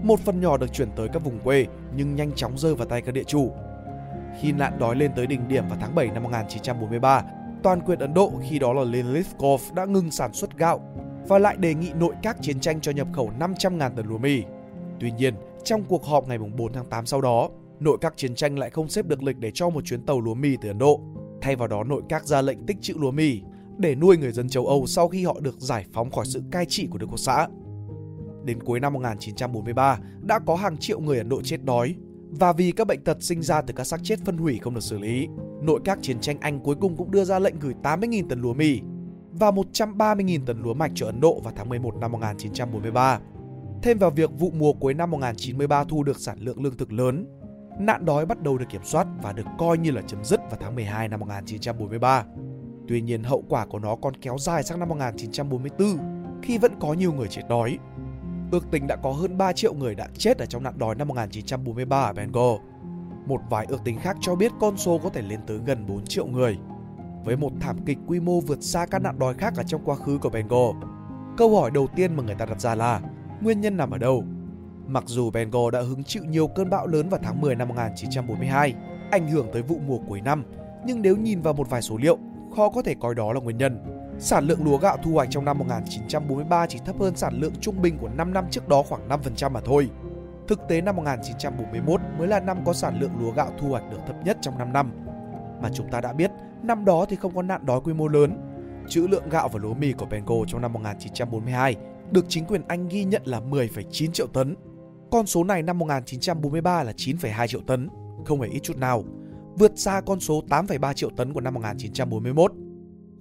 Một 0.04 0.20
phần 0.20 0.42
nhỏ 0.42 0.58
được 0.58 0.74
chuyển 0.74 0.90
tới 0.96 1.08
các 1.14 1.24
vùng 1.24 1.40
quê 1.40 1.66
nhưng 1.96 2.16
nhanh 2.16 2.32
chóng 2.36 2.58
rơi 2.58 2.76
vào 2.76 2.88
tay 2.88 3.02
các 3.02 3.12
địa 3.12 3.24
chủ. 3.24 3.52
Khi 4.42 4.52
nạn 4.52 4.80
đói 4.80 4.96
lên 4.96 5.12
tới 5.16 5.28
đỉnh 5.28 5.48
điểm 5.48 5.68
vào 5.70 5.78
tháng 5.82 5.96
7 5.96 6.08
năm 6.08 6.24
1943, 6.24 7.24
toàn 7.64 7.82
quyền 7.82 8.00
Ấn 8.00 8.14
Độ 8.14 8.32
khi 8.50 8.60
đó 8.60 8.74
là 8.74 8.84
Lilithgov 8.84 9.62
đã 9.74 9.86
ngừng 9.86 10.12
sản 10.12 10.34
xuất 10.34 10.58
gạo 10.58 10.80
và 11.28 11.40
lại 11.40 11.58
đề 11.58 11.74
nghị 11.74 11.94
nội 11.94 12.14
các 12.24 12.38
chiến 12.42 12.60
tranh 12.60 12.82
cho 12.82 12.92
nhập 12.92 13.08
khẩu 13.14 13.32
500.000 13.40 13.90
tấn 13.96 14.08
lúa 14.08 14.18
mì. 14.18 14.44
Tuy 15.00 15.12
nhiên, 15.12 15.34
trong 15.64 15.84
cuộc 15.84 16.06
họp 16.06 16.28
ngày 16.28 16.38
4 16.38 16.74
tháng 16.74 16.86
8 16.86 17.06
sau 17.06 17.22
đó, 17.22 17.50
nội 17.80 17.98
các 18.02 18.14
chiến 18.18 18.36
tranh 18.36 18.60
lại 18.60 18.70
không 18.70 18.88
xếp 18.88 19.06
được 19.06 19.24
lịch 19.24 19.38
để 19.38 19.52
cho 19.54 19.70
một 19.70 19.86
chuyến 19.86 20.06
tàu 20.06 20.22
lúa 20.22 20.34
mì 20.34 20.58
từ 20.62 20.70
Ấn 20.70 20.78
Độ. 20.78 21.02
Thay 21.42 21.56
vào 21.56 21.68
đó 21.68 21.84
nội 21.84 22.02
các 22.10 22.26
ra 22.26 22.42
lệnh 22.42 22.66
tích 22.66 22.78
trữ 22.82 22.94
lúa 22.98 23.12
mì 23.12 23.42
để 23.78 23.96
nuôi 23.96 24.18
người 24.18 24.32
dân 24.32 24.50
châu 24.50 24.68
Âu 24.68 24.86
sau 24.86 25.08
khi 25.08 25.26
họ 25.26 25.40
được 25.40 25.60
giải 25.60 25.86
phóng 25.94 26.12
khỏi 26.12 26.26
sự 26.26 26.44
cai 26.52 26.66
trị 26.66 26.88
của 26.92 26.98
Đức 26.98 27.08
Quốc 27.10 27.20
xã. 27.20 27.48
Đến 28.44 28.64
cuối 28.64 28.80
năm 28.80 28.94
1943, 28.94 30.00
đã 30.22 30.40
có 30.40 30.56
hàng 30.56 30.78
triệu 30.78 31.00
người 31.00 31.18
Ấn 31.18 31.30
Độ 31.30 31.42
chết 31.42 31.64
đói 31.64 31.96
và 32.30 32.54
vì 32.54 32.72
các 32.72 32.88
bệnh 32.88 33.04
tật 33.04 33.18
sinh 33.24 33.42
ra 33.42 33.62
từ 33.62 33.74
các 33.74 33.84
xác 33.84 34.00
chết 34.04 34.20
phân 34.26 34.38
hủy 34.38 34.60
không 34.62 34.74
được 34.74 34.84
xử 34.84 34.98
lý, 34.98 35.28
nội 35.62 35.80
các 35.86 36.00
chiến 36.02 36.20
tranh 36.20 36.38
Anh 36.40 36.60
cuối 36.60 36.76
cùng 36.82 36.98
cũng 36.98 37.12
đưa 37.12 37.24
ra 37.24 37.40
lệnh 37.40 37.60
gửi 37.60 37.74
80.000 37.84 38.28
tấn 38.30 38.42
lúa 38.42 38.54
mì 38.54 38.82
và 39.32 39.52
130.000 39.52 40.46
tấn 40.46 40.62
lúa 40.62 40.74
mạch 40.74 40.92
cho 40.96 41.06
Ấn 41.06 41.22
Độ 41.22 41.40
vào 41.40 41.54
tháng 41.56 41.70
11 41.70 41.96
năm 41.96 42.12
1943. 42.12 43.20
Thêm 43.84 43.98
vào 43.98 44.10
việc 44.10 44.30
vụ 44.40 44.52
mùa 44.52 44.74
cuối 44.74 44.94
năm 44.94 45.12
1943 45.12 45.84
thu 45.84 46.04
được 46.04 46.20
sản 46.20 46.40
lượng 46.40 46.64
lương 46.64 46.78
thực 46.78 46.94
lớn, 46.94 47.26
nạn 47.80 48.06
đói 48.06 48.26
bắt 48.26 48.42
đầu 48.42 48.58
được 48.58 48.66
kiểm 48.70 48.84
soát 48.84 49.08
và 49.22 49.34
được 49.34 49.46
coi 49.58 49.78
như 49.78 49.92
là 49.92 50.02
chấm 50.02 50.24
dứt 50.24 50.40
vào 50.40 50.58
tháng 50.60 50.76
12 50.76 51.08
năm 51.08 51.20
1943. 51.20 52.26
Tuy 52.88 53.02
nhiên 53.02 53.24
hậu 53.24 53.44
quả 53.50 53.66
của 53.66 53.80
nó 53.80 53.96
còn 53.96 54.14
kéo 54.22 54.38
dài 54.40 54.64
sang 54.64 54.80
năm 54.80 54.90
1944 54.90 55.98
khi 56.42 56.58
vẫn 56.58 56.72
có 56.80 56.94
nhiều 56.94 57.14
người 57.14 57.28
chết 57.28 57.42
đói. 57.50 57.78
Ước 58.52 58.72
tính 58.72 58.88
đã 58.88 58.96
có 58.96 59.12
hơn 59.12 59.38
3 59.38 59.54
triệu 59.54 59.74
người 59.74 59.96
đã 59.96 60.08
chết 60.18 60.38
ở 60.38 60.46
trong 60.46 60.64
nạn 60.64 60.74
đói 60.78 60.96
năm 60.96 61.08
1943 61.08 62.02
ở 62.02 62.14
Bengal. 62.14 62.56
Một 63.26 63.42
vài 63.50 63.66
ước 63.70 63.84
tính 63.84 64.00
khác 64.00 64.18
cho 64.22 64.36
biết 64.36 64.52
con 64.60 64.78
số 64.78 64.98
có 65.04 65.10
thể 65.10 65.22
lên 65.22 65.40
tới 65.48 65.60
gần 65.66 65.86
4 65.88 66.06
triệu 66.06 66.28
người. 66.28 66.58
Với 67.26 67.38
một 67.38 67.52
thảm 67.60 67.78
kịch 67.86 67.98
quy 68.08 68.20
mô 68.20 68.40
vượt 68.40 68.64
xa 68.64 68.86
các 68.86 69.02
nạn 69.02 69.20
đói 69.20 69.34
khác 69.34 69.54
ở 69.58 69.64
trong 69.64 69.82
quá 69.86 69.96
khứ 69.96 70.18
của 70.18 70.30
Bengal. 70.30 70.70
Câu 71.38 71.60
hỏi 71.60 71.72
đầu 71.72 71.88
tiên 71.96 72.16
mà 72.16 72.24
người 72.24 72.36
ta 72.36 72.46
đặt 72.46 72.62
ra 72.62 72.76
là 72.76 73.02
nguyên 73.42 73.62
nhân 73.62 73.78
nằm 73.78 73.92
ở 73.92 73.98
đâu? 73.98 74.24
Mặc 74.88 75.04
dù 75.08 75.32
Bengal 75.32 75.72
đã 75.74 75.82
hứng 75.82 76.04
chịu 76.04 76.24
nhiều 76.24 76.48
cơn 76.48 76.70
bão 76.70 76.88
lớn 76.88 77.10
vào 77.10 77.20
tháng 77.24 77.42
10 77.42 77.56
năm 77.56 77.68
1942, 77.68 78.74
ảnh 79.12 79.28
hưởng 79.28 79.48
tới 79.54 79.62
vụ 79.62 79.80
mùa 79.88 79.98
cuối 80.08 80.22
năm, 80.22 80.44
nhưng 80.86 81.02
nếu 81.02 81.18
nhìn 81.18 81.42
vào 81.42 81.54
một 81.54 81.70
vài 81.70 81.82
số 81.82 81.98
liệu, 81.98 82.18
khó 82.56 82.70
có 82.70 82.82
thể 82.82 82.96
coi 83.00 83.16
đó 83.16 83.34
là 83.34 83.40
nguyên 83.40 83.58
nhân. 83.58 83.99
Sản 84.22 84.48
lượng 84.48 84.64
lúa 84.64 84.78
gạo 84.78 84.98
thu 85.04 85.12
hoạch 85.12 85.28
trong 85.32 85.46
năm 85.46 85.58
1943 85.58 86.68
chỉ 86.68 86.80
thấp 86.86 86.96
hơn 87.00 87.16
sản 87.16 87.40
lượng 87.40 87.54
trung 87.62 87.82
bình 87.82 87.98
của 87.98 88.10
5 88.10 88.34
năm 88.34 88.46
trước 88.52 88.68
đó 88.68 88.84
khoảng 88.90 89.10
5% 89.10 89.52
mà 89.52 89.62
thôi. 89.66 89.90
Thực 90.48 90.60
tế 90.68 90.82
năm 90.82 90.96
1941 90.96 92.02
mới 92.18 92.28
là 92.28 92.40
năm 92.40 92.58
có 92.66 92.74
sản 92.74 93.00
lượng 93.00 93.12
lúa 93.20 93.32
gạo 93.32 93.52
thu 93.60 93.70
hoạch 93.70 93.84
được 93.92 93.98
thấp 94.08 94.16
nhất 94.26 94.38
trong 94.42 94.58
5 94.58 94.74
năm. 94.74 94.92
Mà 95.62 95.70
chúng 95.74 95.92
ta 95.92 96.02
đã 96.02 96.14
biết, 96.14 96.32
năm 96.64 96.86
đó 96.86 97.06
thì 97.10 97.16
không 97.16 97.36
có 97.36 97.42
nạn 97.42 97.66
đói 97.66 97.82
quy 97.82 97.94
mô 97.94 98.08
lớn. 98.08 98.38
Trữ 98.90 99.08
lượng 99.08 99.30
gạo 99.30 99.50
và 99.54 99.60
lúa 99.60 99.74
mì 99.74 99.94
của 99.94 100.06
Bengal 100.06 100.40
trong 100.48 100.62
năm 100.62 100.74
1942 100.74 101.76
được 102.12 102.26
chính 102.28 102.46
quyền 102.46 102.62
Anh 102.68 102.88
ghi 102.88 103.04
nhận 103.04 103.22
là 103.26 103.40
10,9 103.40 104.12
triệu 104.12 104.28
tấn. 104.28 104.56
Con 105.12 105.26
số 105.26 105.44
này 105.44 105.64
năm 105.64 105.80
1943 105.80 106.84
là 106.84 106.92
9,2 106.92 107.48
triệu 107.48 107.62
tấn, 107.68 107.90
không 108.26 108.42
hề 108.42 108.48
ít 108.48 108.60
chút 108.60 108.78
nào, 108.78 109.04
vượt 109.60 109.72
xa 109.76 110.02
con 110.06 110.20
số 110.20 110.42
8,3 110.50 110.94
triệu 110.94 111.10
tấn 111.18 111.34
của 111.34 111.42
năm 111.42 111.54
1941. 111.54 112.52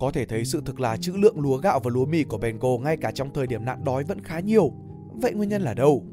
Có 0.00 0.10
thể 0.10 0.26
thấy 0.26 0.44
sự 0.44 0.62
thực 0.64 0.80
là 0.80 0.96
trữ 0.96 1.12
lượng 1.12 1.40
lúa 1.40 1.56
gạo 1.56 1.80
và 1.84 1.90
lúa 1.90 2.06
mì 2.06 2.24
của 2.24 2.38
Bengal 2.38 2.78
ngay 2.80 2.96
cả 2.96 3.10
trong 3.10 3.32
thời 3.32 3.46
điểm 3.46 3.64
nạn 3.64 3.84
đói 3.84 4.04
vẫn 4.04 4.20
khá 4.20 4.40
nhiều. 4.40 4.72
Vậy 5.12 5.32
nguyên 5.32 5.48
nhân 5.48 5.62
là 5.62 5.74
đâu? 5.74 6.04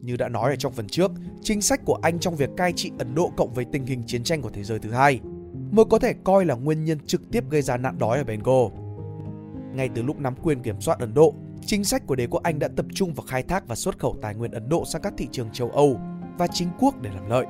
Như 0.00 0.16
đã 0.16 0.28
nói 0.28 0.50
ở 0.50 0.56
trong 0.56 0.72
phần 0.72 0.88
trước, 0.88 1.10
chính 1.42 1.62
sách 1.62 1.80
của 1.84 1.98
Anh 2.02 2.18
trong 2.18 2.36
việc 2.36 2.50
cai 2.56 2.72
trị 2.72 2.90
Ấn 2.98 3.14
Độ 3.14 3.32
cộng 3.36 3.54
với 3.54 3.64
tình 3.64 3.86
hình 3.86 4.02
chiến 4.06 4.24
tranh 4.24 4.42
của 4.42 4.50
thế 4.50 4.64
giới 4.64 4.78
thứ 4.78 4.90
hai 4.90 5.20
mới 5.70 5.84
có 5.84 5.98
thể 5.98 6.14
coi 6.24 6.44
là 6.44 6.54
nguyên 6.54 6.84
nhân 6.84 6.98
trực 7.06 7.30
tiếp 7.30 7.44
gây 7.50 7.62
ra 7.62 7.76
nạn 7.76 7.98
đói 7.98 8.18
ở 8.18 8.24
Bengal. 8.24 8.66
Ngay 9.74 9.88
từ 9.94 10.02
lúc 10.02 10.20
nắm 10.20 10.34
quyền 10.42 10.62
kiểm 10.62 10.80
soát 10.80 10.98
Ấn 10.98 11.14
Độ, 11.14 11.34
chính 11.66 11.84
sách 11.84 12.06
của 12.06 12.16
đế 12.16 12.26
quốc 12.26 12.42
Anh 12.42 12.58
đã 12.58 12.68
tập 12.76 12.86
trung 12.94 13.14
vào 13.14 13.26
khai 13.26 13.42
thác 13.42 13.68
và 13.68 13.74
xuất 13.74 13.98
khẩu 13.98 14.16
tài 14.22 14.34
nguyên 14.34 14.50
Ấn 14.50 14.68
Độ 14.68 14.84
sang 14.84 15.02
các 15.02 15.14
thị 15.16 15.28
trường 15.32 15.50
châu 15.52 15.70
Âu 15.70 16.00
và 16.38 16.46
chính 16.46 16.68
quốc 16.80 17.02
để 17.02 17.10
làm 17.14 17.30
lợi. 17.30 17.46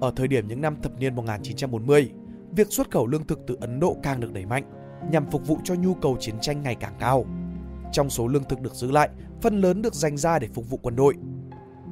Ở 0.00 0.12
thời 0.16 0.28
điểm 0.28 0.48
những 0.48 0.60
năm 0.60 0.76
thập 0.82 0.98
niên 0.98 1.14
1940, 1.14 2.10
việc 2.50 2.66
xuất 2.70 2.90
khẩu 2.90 3.06
lương 3.06 3.26
thực 3.26 3.40
từ 3.46 3.56
Ấn 3.60 3.80
Độ 3.80 3.96
càng 4.02 4.20
được 4.20 4.32
đẩy 4.32 4.46
mạnh 4.46 4.64
nhằm 5.10 5.30
phục 5.30 5.46
vụ 5.46 5.58
cho 5.64 5.74
nhu 5.74 5.94
cầu 5.94 6.16
chiến 6.20 6.34
tranh 6.40 6.62
ngày 6.62 6.74
càng 6.74 6.94
cao. 6.98 7.24
Trong 7.92 8.10
số 8.10 8.26
lương 8.26 8.44
thực 8.44 8.60
được 8.60 8.74
giữ 8.74 8.90
lại, 8.90 9.08
phần 9.40 9.60
lớn 9.60 9.82
được 9.82 9.94
dành 9.94 10.16
ra 10.16 10.38
để 10.38 10.48
phục 10.54 10.70
vụ 10.70 10.78
quân 10.82 10.96
đội. 10.96 11.14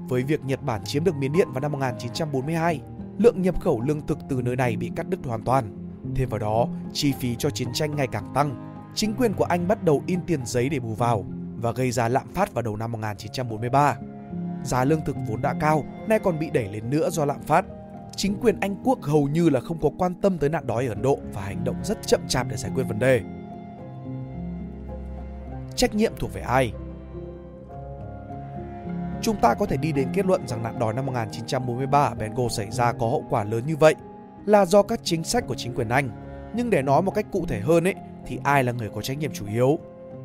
Với 0.08 0.22
việc 0.22 0.44
Nhật 0.44 0.62
Bản 0.62 0.84
chiếm 0.84 1.04
được 1.04 1.16
Miến 1.16 1.32
Điện 1.32 1.48
vào 1.52 1.60
năm 1.60 1.72
1942, 1.72 2.80
lượng 3.18 3.42
nhập 3.42 3.60
khẩu 3.60 3.80
lương 3.80 4.06
thực 4.06 4.18
từ 4.28 4.42
nơi 4.42 4.56
này 4.56 4.76
bị 4.76 4.90
cắt 4.96 5.08
đứt 5.08 5.18
hoàn 5.24 5.42
toàn. 5.44 5.76
Thêm 6.14 6.28
vào 6.28 6.38
đó, 6.38 6.68
chi 6.92 7.12
phí 7.12 7.36
cho 7.36 7.50
chiến 7.50 7.68
tranh 7.72 7.96
ngày 7.96 8.06
càng 8.12 8.32
tăng. 8.34 8.74
Chính 8.94 9.14
quyền 9.14 9.34
của 9.34 9.44
Anh 9.44 9.68
bắt 9.68 9.84
đầu 9.84 10.02
in 10.06 10.20
tiền 10.26 10.40
giấy 10.44 10.68
để 10.68 10.80
bù 10.80 10.94
vào 10.94 11.24
và 11.56 11.72
gây 11.72 11.90
ra 11.90 12.08
lạm 12.08 12.32
phát 12.32 12.54
vào 12.54 12.62
đầu 12.62 12.76
năm 12.76 12.92
1943. 12.92 13.96
Giá 14.64 14.84
lương 14.84 15.04
thực 15.04 15.16
vốn 15.28 15.40
đã 15.42 15.54
cao, 15.60 15.84
nay 16.08 16.18
còn 16.18 16.38
bị 16.38 16.50
đẩy 16.50 16.68
lên 16.68 16.90
nữa 16.90 17.10
do 17.10 17.24
lạm 17.24 17.42
phát 17.42 17.64
chính 18.16 18.40
quyền 18.40 18.60
Anh 18.60 18.76
quốc 18.84 19.02
hầu 19.02 19.28
như 19.28 19.48
là 19.48 19.60
không 19.60 19.78
có 19.80 19.90
quan 19.98 20.14
tâm 20.14 20.38
tới 20.38 20.50
nạn 20.50 20.66
đói 20.66 20.86
ở 20.86 20.88
Ấn 20.88 21.02
Độ 21.02 21.18
và 21.32 21.42
hành 21.42 21.64
động 21.64 21.76
rất 21.84 22.06
chậm 22.06 22.20
chạp 22.28 22.46
để 22.50 22.56
giải 22.56 22.72
quyết 22.74 22.84
vấn 22.84 22.98
đề. 22.98 23.20
Trách 25.76 25.94
nhiệm 25.94 26.12
thuộc 26.18 26.32
về 26.34 26.40
ai? 26.40 26.72
Chúng 29.22 29.36
ta 29.36 29.54
có 29.54 29.66
thể 29.66 29.76
đi 29.76 29.92
đến 29.92 30.08
kết 30.14 30.26
luận 30.26 30.48
rằng 30.48 30.62
nạn 30.62 30.78
đói 30.78 30.94
năm 30.94 31.06
1943 31.06 31.98
ở 31.98 32.14
Bengal 32.14 32.46
xảy 32.50 32.70
ra 32.70 32.92
có 32.92 33.08
hậu 33.08 33.24
quả 33.30 33.44
lớn 33.44 33.66
như 33.66 33.76
vậy 33.76 33.94
là 34.46 34.64
do 34.64 34.82
các 34.82 35.00
chính 35.02 35.24
sách 35.24 35.44
của 35.46 35.54
chính 35.54 35.74
quyền 35.74 35.88
Anh, 35.88 36.10
Nhưng 36.54 36.70
để 36.70 36.82
nói 36.82 37.02
một 37.02 37.14
cách 37.14 37.26
cụ 37.32 37.46
thể 37.48 37.60
hơn 37.60 37.84
ấy, 37.84 37.94
thì 38.26 38.38
ai 38.44 38.64
là 38.64 38.72
người 38.72 38.90
có 38.94 39.02
trách 39.02 39.18
nhiệm 39.18 39.32
chủ 39.32 39.46
yếu? 39.46 39.78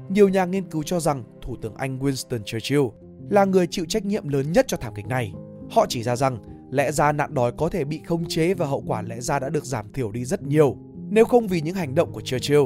Nhiều 0.10 0.30
nhà 0.30 0.46
nghiên 0.46 0.70
cứu 0.70 0.84
cho 0.84 1.00
rằng 1.00 1.24
Thủ 1.42 1.56
tướng 1.62 1.76
Anh 1.76 2.00
Winston 2.00 2.44
Churchill 2.44 2.82
là 3.30 3.46
người 3.46 3.68
chịu 3.68 3.86
trách 3.90 4.06
nhiệm 4.06 4.28
lớn 4.28 4.52
nhất 4.52 4.66
cho 4.68 4.78
thảm 4.78 4.94
kịch 4.96 5.08
này. 5.08 5.34
Họ 5.72 5.86
chỉ 5.90 6.04
ra 6.04 6.16
rằng 6.16 6.38
lẽ 6.74 6.92
ra 6.92 7.12
nạn 7.12 7.34
đói 7.34 7.52
có 7.52 7.70
thể 7.70 7.84
bị 7.84 8.02
khống 8.06 8.26
chế 8.28 8.54
và 8.54 8.66
hậu 8.66 8.84
quả 8.88 9.02
lẽ 9.02 9.20
ra 9.20 9.40
đã 9.40 9.50
được 9.50 9.66
giảm 9.66 9.92
thiểu 9.94 10.12
đi 10.12 10.26
rất 10.26 10.44
nhiều, 10.44 10.78
nếu 11.10 11.26
không 11.26 11.48
vì 11.48 11.62
những 11.62 11.76
hành 11.76 11.96
động 11.96 12.12
của 12.12 12.22
Churchill. 12.22 12.64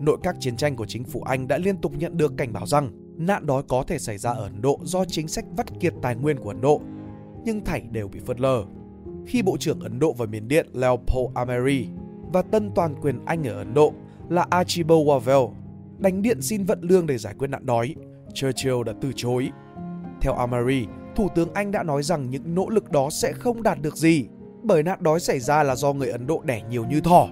Nội 0.00 0.18
các 0.22 0.36
chiến 0.40 0.56
tranh 0.56 0.76
của 0.76 0.86
chính 0.86 1.04
phủ 1.04 1.22
Anh 1.22 1.48
đã 1.48 1.58
liên 1.58 1.76
tục 1.76 1.92
nhận 1.96 2.16
được 2.16 2.32
cảnh 2.36 2.52
báo 2.52 2.66
rằng 2.66 2.90
nạn 3.16 3.46
đói 3.46 3.62
có 3.68 3.84
thể 3.86 3.98
xảy 3.98 4.18
ra 4.18 4.30
ở 4.30 4.42
Ấn 4.42 4.62
Độ 4.62 4.80
do 4.82 5.04
chính 5.04 5.28
sách 5.28 5.44
vắt 5.56 5.80
kiệt 5.80 5.94
tài 6.02 6.16
nguyên 6.16 6.38
của 6.38 6.50
Ấn 6.50 6.60
Độ, 6.60 6.80
nhưng 7.44 7.64
thảy 7.64 7.80
đều 7.90 8.08
bị 8.08 8.20
phớt 8.26 8.40
lờ. 8.40 8.64
Khi 9.26 9.42
Bộ 9.42 9.56
trưởng 9.56 9.80
Ấn 9.80 9.98
Độ 9.98 10.12
và 10.12 10.26
Miền 10.26 10.48
Điện 10.48 10.66
Leopold 10.72 11.34
Ameri 11.34 11.86
và 12.32 12.42
tân 12.42 12.70
toàn 12.74 12.94
quyền 13.02 13.24
Anh 13.24 13.48
ở 13.48 13.58
Ấn 13.58 13.74
Độ 13.74 13.92
là 14.28 14.46
Archibald 14.50 15.06
Wavell 15.08 15.50
đánh 15.98 16.22
điện 16.22 16.42
xin 16.42 16.64
vận 16.64 16.80
lương 16.82 17.06
để 17.06 17.18
giải 17.18 17.34
quyết 17.38 17.48
nạn 17.48 17.66
đói, 17.66 17.94
Churchill 18.34 18.82
đã 18.86 18.92
từ 19.00 19.12
chối. 19.16 19.50
Theo 20.20 20.34
Amari, 20.34 20.84
Thủ 21.20 21.28
tướng 21.34 21.54
Anh 21.54 21.70
đã 21.70 21.82
nói 21.82 22.02
rằng 22.02 22.30
những 22.30 22.54
nỗ 22.54 22.68
lực 22.68 22.90
đó 22.90 23.08
sẽ 23.10 23.32
không 23.32 23.62
đạt 23.62 23.82
được 23.82 23.96
gì, 23.96 24.26
bởi 24.62 24.82
nạn 24.82 24.98
đói 25.02 25.20
xảy 25.20 25.40
ra 25.40 25.62
là 25.62 25.76
do 25.76 25.92
người 25.92 26.10
Ấn 26.10 26.26
Độ 26.26 26.42
đẻ 26.44 26.62
nhiều 26.70 26.84
như 26.84 27.00
thỏ. 27.00 27.28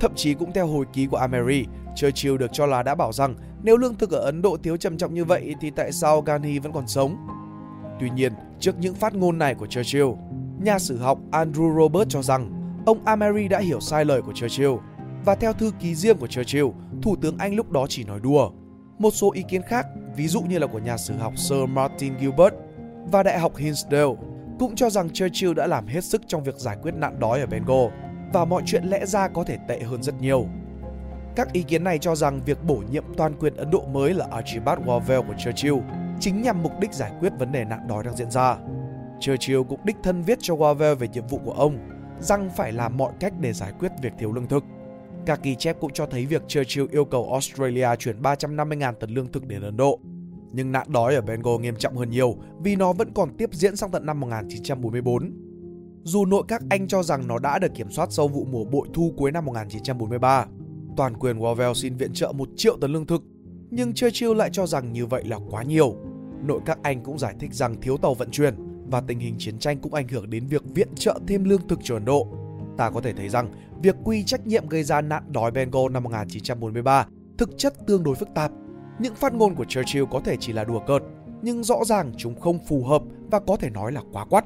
Thậm 0.00 0.12
chí 0.14 0.34
cũng 0.34 0.52
theo 0.52 0.66
hồi 0.66 0.86
ký 0.92 1.06
của 1.06 1.16
Ameri, 1.16 1.64
Churchill 1.96 2.36
được 2.36 2.50
cho 2.52 2.66
là 2.66 2.82
đã 2.82 2.94
bảo 2.94 3.12
rằng 3.12 3.34
nếu 3.62 3.76
lương 3.76 3.94
thực 3.94 4.10
ở 4.10 4.18
Ấn 4.18 4.42
Độ 4.42 4.56
thiếu 4.62 4.76
trầm 4.76 4.96
trọng 4.96 5.14
như 5.14 5.24
vậy 5.24 5.54
thì 5.60 5.70
tại 5.70 5.92
sao 5.92 6.20
Gandhi 6.20 6.58
vẫn 6.58 6.72
còn 6.72 6.88
sống? 6.88 7.16
Tuy 8.00 8.10
nhiên, 8.10 8.32
trước 8.58 8.78
những 8.78 8.94
phát 8.94 9.14
ngôn 9.14 9.38
này 9.38 9.54
của 9.54 9.66
Churchill, 9.66 10.08
nhà 10.62 10.78
sử 10.78 10.96
học 10.98 11.18
Andrew 11.30 11.80
Robert 11.80 12.08
cho 12.08 12.22
rằng 12.22 12.52
ông 12.86 13.04
Ameri 13.04 13.48
đã 13.48 13.58
hiểu 13.58 13.80
sai 13.80 14.04
lời 14.04 14.22
của 14.22 14.32
Churchill 14.32 14.72
và 15.24 15.34
theo 15.34 15.52
thư 15.52 15.70
ký 15.80 15.94
riêng 15.94 16.18
của 16.18 16.26
Churchill, 16.26 16.66
Thủ 17.02 17.16
tướng 17.16 17.38
Anh 17.38 17.54
lúc 17.54 17.70
đó 17.70 17.86
chỉ 17.88 18.04
nói 18.04 18.20
đùa. 18.20 18.50
Một 18.98 19.10
số 19.10 19.32
ý 19.32 19.42
kiến 19.48 19.62
khác, 19.62 19.86
ví 20.16 20.28
dụ 20.28 20.40
như 20.40 20.58
là 20.58 20.66
của 20.66 20.78
nhà 20.78 20.96
sử 20.96 21.14
học 21.14 21.38
Sir 21.38 21.58
Martin 21.68 22.18
Gilbert 22.18 22.54
và 23.06 23.22
Đại 23.22 23.38
học 23.38 23.56
Hinsdale, 23.56 24.14
cũng 24.58 24.76
cho 24.76 24.90
rằng 24.90 25.10
Churchill 25.10 25.54
đã 25.54 25.66
làm 25.66 25.86
hết 25.86 26.04
sức 26.04 26.22
trong 26.26 26.44
việc 26.44 26.56
giải 26.56 26.76
quyết 26.82 26.94
nạn 26.94 27.20
đói 27.20 27.40
ở 27.40 27.46
Bengal 27.46 27.86
và 28.32 28.44
mọi 28.44 28.62
chuyện 28.66 28.84
lẽ 28.84 29.06
ra 29.06 29.28
có 29.28 29.44
thể 29.44 29.58
tệ 29.68 29.80
hơn 29.80 30.02
rất 30.02 30.14
nhiều. 30.20 30.46
Các 31.36 31.52
ý 31.52 31.62
kiến 31.62 31.84
này 31.84 31.98
cho 31.98 32.14
rằng 32.14 32.40
việc 32.46 32.64
bổ 32.64 32.82
nhiệm 32.90 33.04
toàn 33.16 33.34
quyền 33.40 33.56
Ấn 33.56 33.70
Độ 33.70 33.84
mới 33.92 34.14
là 34.14 34.26
Archibald 34.30 34.80
Wavell 34.80 35.22
của 35.22 35.34
Churchill 35.38 35.76
chính 36.20 36.42
nhằm 36.42 36.62
mục 36.62 36.72
đích 36.80 36.92
giải 36.92 37.12
quyết 37.20 37.32
vấn 37.38 37.52
đề 37.52 37.64
nạn 37.64 37.88
đói 37.88 38.04
đang 38.04 38.16
diễn 38.16 38.30
ra. 38.30 38.56
Churchill 39.20 39.62
cũng 39.68 39.80
đích 39.84 39.96
thân 40.02 40.22
viết 40.22 40.38
cho 40.40 40.54
Wavell 40.54 40.94
về 40.94 41.08
nhiệm 41.08 41.26
vụ 41.26 41.40
của 41.44 41.52
ông, 41.52 41.78
rằng 42.20 42.50
phải 42.56 42.72
làm 42.72 42.96
mọi 42.96 43.12
cách 43.20 43.32
để 43.40 43.52
giải 43.52 43.72
quyết 43.78 43.92
việc 44.02 44.12
thiếu 44.18 44.32
lương 44.32 44.48
thực. 44.48 44.64
Các 45.26 45.42
ghi 45.42 45.54
chép 45.54 45.76
cũng 45.80 45.92
cho 45.92 46.06
thấy 46.06 46.26
việc 46.26 46.42
Churchill 46.48 46.86
yêu 46.90 47.04
cầu 47.04 47.28
Australia 47.32 47.88
chuyển 47.98 48.22
350.000 48.22 48.92
tấn 48.92 49.10
lương 49.10 49.32
thực 49.32 49.46
đến 49.46 49.62
Ấn 49.62 49.76
Độ. 49.76 50.00
Nhưng 50.52 50.72
nạn 50.72 50.86
đói 50.92 51.14
ở 51.14 51.20
Bengal 51.20 51.58
nghiêm 51.60 51.76
trọng 51.76 51.96
hơn 51.96 52.10
nhiều 52.10 52.36
vì 52.62 52.76
nó 52.76 52.92
vẫn 52.92 53.12
còn 53.14 53.36
tiếp 53.36 53.50
diễn 53.52 53.76
sang 53.76 53.90
tận 53.90 54.06
năm 54.06 54.20
1944. 54.20 55.32
Dù 56.02 56.24
nội 56.24 56.42
các 56.48 56.62
Anh 56.70 56.88
cho 56.88 57.02
rằng 57.02 57.26
nó 57.26 57.38
đã 57.38 57.58
được 57.58 57.74
kiểm 57.74 57.90
soát 57.90 58.12
sau 58.12 58.28
vụ 58.28 58.44
mùa 58.44 58.64
bội 58.64 58.88
thu 58.94 59.14
cuối 59.16 59.32
năm 59.32 59.44
1943, 59.44 60.46
toàn 60.96 61.16
quyền 61.16 61.38
Wavell 61.38 61.74
xin 61.74 61.96
viện 61.96 62.12
trợ 62.12 62.32
1 62.32 62.48
triệu 62.56 62.76
tấn 62.80 62.92
lương 62.92 63.06
thực, 63.06 63.22
nhưng 63.70 63.94
Churchill 63.94 64.34
lại 64.34 64.50
cho 64.52 64.66
rằng 64.66 64.92
như 64.92 65.06
vậy 65.06 65.24
là 65.24 65.38
quá 65.50 65.62
nhiều. 65.62 65.96
Nội 66.44 66.60
các 66.66 66.78
Anh 66.82 67.02
cũng 67.02 67.18
giải 67.18 67.34
thích 67.40 67.54
rằng 67.54 67.80
thiếu 67.80 67.96
tàu 67.96 68.14
vận 68.14 68.30
chuyển 68.30 68.54
và 68.90 69.00
tình 69.00 69.18
hình 69.18 69.34
chiến 69.38 69.58
tranh 69.58 69.78
cũng 69.78 69.94
ảnh 69.94 70.08
hưởng 70.08 70.30
đến 70.30 70.46
việc 70.46 70.62
viện 70.74 70.88
trợ 70.94 71.18
thêm 71.26 71.44
lương 71.44 71.68
thực 71.68 71.78
cho 71.82 71.96
Ấn 71.96 72.04
Độ. 72.04 72.26
Ta 72.76 72.90
có 72.90 73.00
thể 73.00 73.12
thấy 73.12 73.28
rằng 73.28 73.50
việc 73.82 73.96
quy 74.04 74.24
trách 74.24 74.46
nhiệm 74.46 74.68
gây 74.68 74.82
ra 74.82 75.00
nạn 75.00 75.22
đói 75.28 75.50
Bengal 75.50 75.82
năm 75.90 76.02
1943 76.02 77.06
thực 77.38 77.50
chất 77.58 77.74
tương 77.86 78.02
đối 78.02 78.14
phức 78.14 78.28
tạp. 78.34 78.52
Những 79.00 79.14
phát 79.14 79.34
ngôn 79.34 79.54
của 79.54 79.64
Churchill 79.64 80.04
có 80.10 80.20
thể 80.24 80.36
chỉ 80.40 80.52
là 80.52 80.64
đùa 80.64 80.80
cợt, 80.86 81.02
nhưng 81.42 81.64
rõ 81.64 81.84
ràng 81.84 82.12
chúng 82.16 82.40
không 82.40 82.58
phù 82.68 82.84
hợp 82.84 83.02
và 83.30 83.40
có 83.40 83.56
thể 83.56 83.70
nói 83.70 83.92
là 83.92 84.00
quá 84.12 84.24
quắt. 84.24 84.44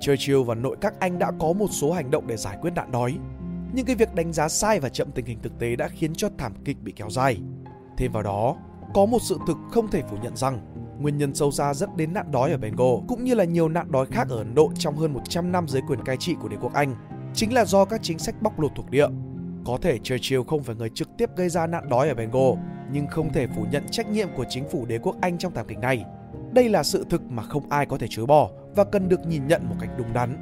Churchill 0.00 0.42
và 0.42 0.54
nội 0.54 0.76
các 0.80 1.00
Anh 1.00 1.18
đã 1.18 1.32
có 1.40 1.52
một 1.52 1.68
số 1.70 1.92
hành 1.92 2.10
động 2.10 2.26
để 2.26 2.36
giải 2.36 2.56
quyết 2.60 2.70
nạn 2.74 2.92
đói, 2.92 3.18
nhưng 3.72 3.86
cái 3.86 3.96
việc 3.96 4.14
đánh 4.14 4.32
giá 4.32 4.48
sai 4.48 4.80
và 4.80 4.88
chậm 4.88 5.10
tình 5.10 5.26
hình 5.26 5.38
thực 5.42 5.58
tế 5.58 5.76
đã 5.76 5.88
khiến 5.88 6.14
cho 6.14 6.28
thảm 6.38 6.52
kịch 6.64 6.76
bị 6.82 6.92
kéo 6.96 7.10
dài. 7.10 7.40
Thêm 7.96 8.12
vào 8.12 8.22
đó, 8.22 8.56
có 8.94 9.06
một 9.06 9.18
sự 9.22 9.38
thực 9.46 9.56
không 9.70 9.90
thể 9.90 10.02
phủ 10.10 10.16
nhận 10.22 10.36
rằng 10.36 10.60
nguyên 11.00 11.18
nhân 11.18 11.34
sâu 11.34 11.50
xa 11.50 11.74
dẫn 11.74 11.90
đến 11.96 12.12
nạn 12.12 12.30
đói 12.30 12.50
ở 12.50 12.58
Bengal 12.58 12.96
cũng 13.08 13.24
như 13.24 13.34
là 13.34 13.44
nhiều 13.44 13.68
nạn 13.68 13.92
đói 13.92 14.06
khác 14.06 14.26
ở 14.30 14.36
Ấn 14.36 14.54
Độ 14.54 14.70
trong 14.78 14.96
hơn 14.96 15.12
100 15.12 15.52
năm 15.52 15.68
dưới 15.68 15.82
quyền 15.88 16.04
cai 16.04 16.16
trị 16.16 16.34
của 16.40 16.48
đế 16.48 16.56
quốc 16.60 16.72
Anh 16.72 16.94
chính 17.34 17.52
là 17.54 17.64
do 17.64 17.84
các 17.84 18.00
chính 18.02 18.18
sách 18.18 18.42
bóc 18.42 18.60
lột 18.60 18.70
thuộc 18.76 18.90
địa. 18.90 19.06
Có 19.64 19.78
thể 19.82 19.98
Churchill 19.98 20.42
không 20.48 20.62
phải 20.62 20.76
người 20.76 20.88
trực 20.88 21.08
tiếp 21.18 21.30
gây 21.36 21.48
ra 21.48 21.66
nạn 21.66 21.88
đói 21.88 22.08
ở 22.08 22.14
Bengal, 22.14 22.52
nhưng 22.92 23.06
không 23.06 23.32
thể 23.32 23.46
phủ 23.46 23.66
nhận 23.70 23.88
trách 23.90 24.08
nhiệm 24.08 24.28
của 24.36 24.44
chính 24.48 24.68
phủ 24.68 24.86
đế 24.86 24.98
quốc 24.98 25.16
Anh 25.20 25.38
trong 25.38 25.54
thảm 25.54 25.66
kịch 25.68 25.78
này. 25.78 26.04
Đây 26.52 26.68
là 26.68 26.82
sự 26.82 27.06
thực 27.10 27.22
mà 27.22 27.42
không 27.42 27.70
ai 27.70 27.86
có 27.86 27.98
thể 27.98 28.06
chối 28.10 28.26
bỏ 28.26 28.50
và 28.74 28.84
cần 28.84 29.08
được 29.08 29.26
nhìn 29.26 29.46
nhận 29.46 29.68
một 29.68 29.76
cách 29.80 29.90
đúng 29.98 30.12
đắn. 30.12 30.36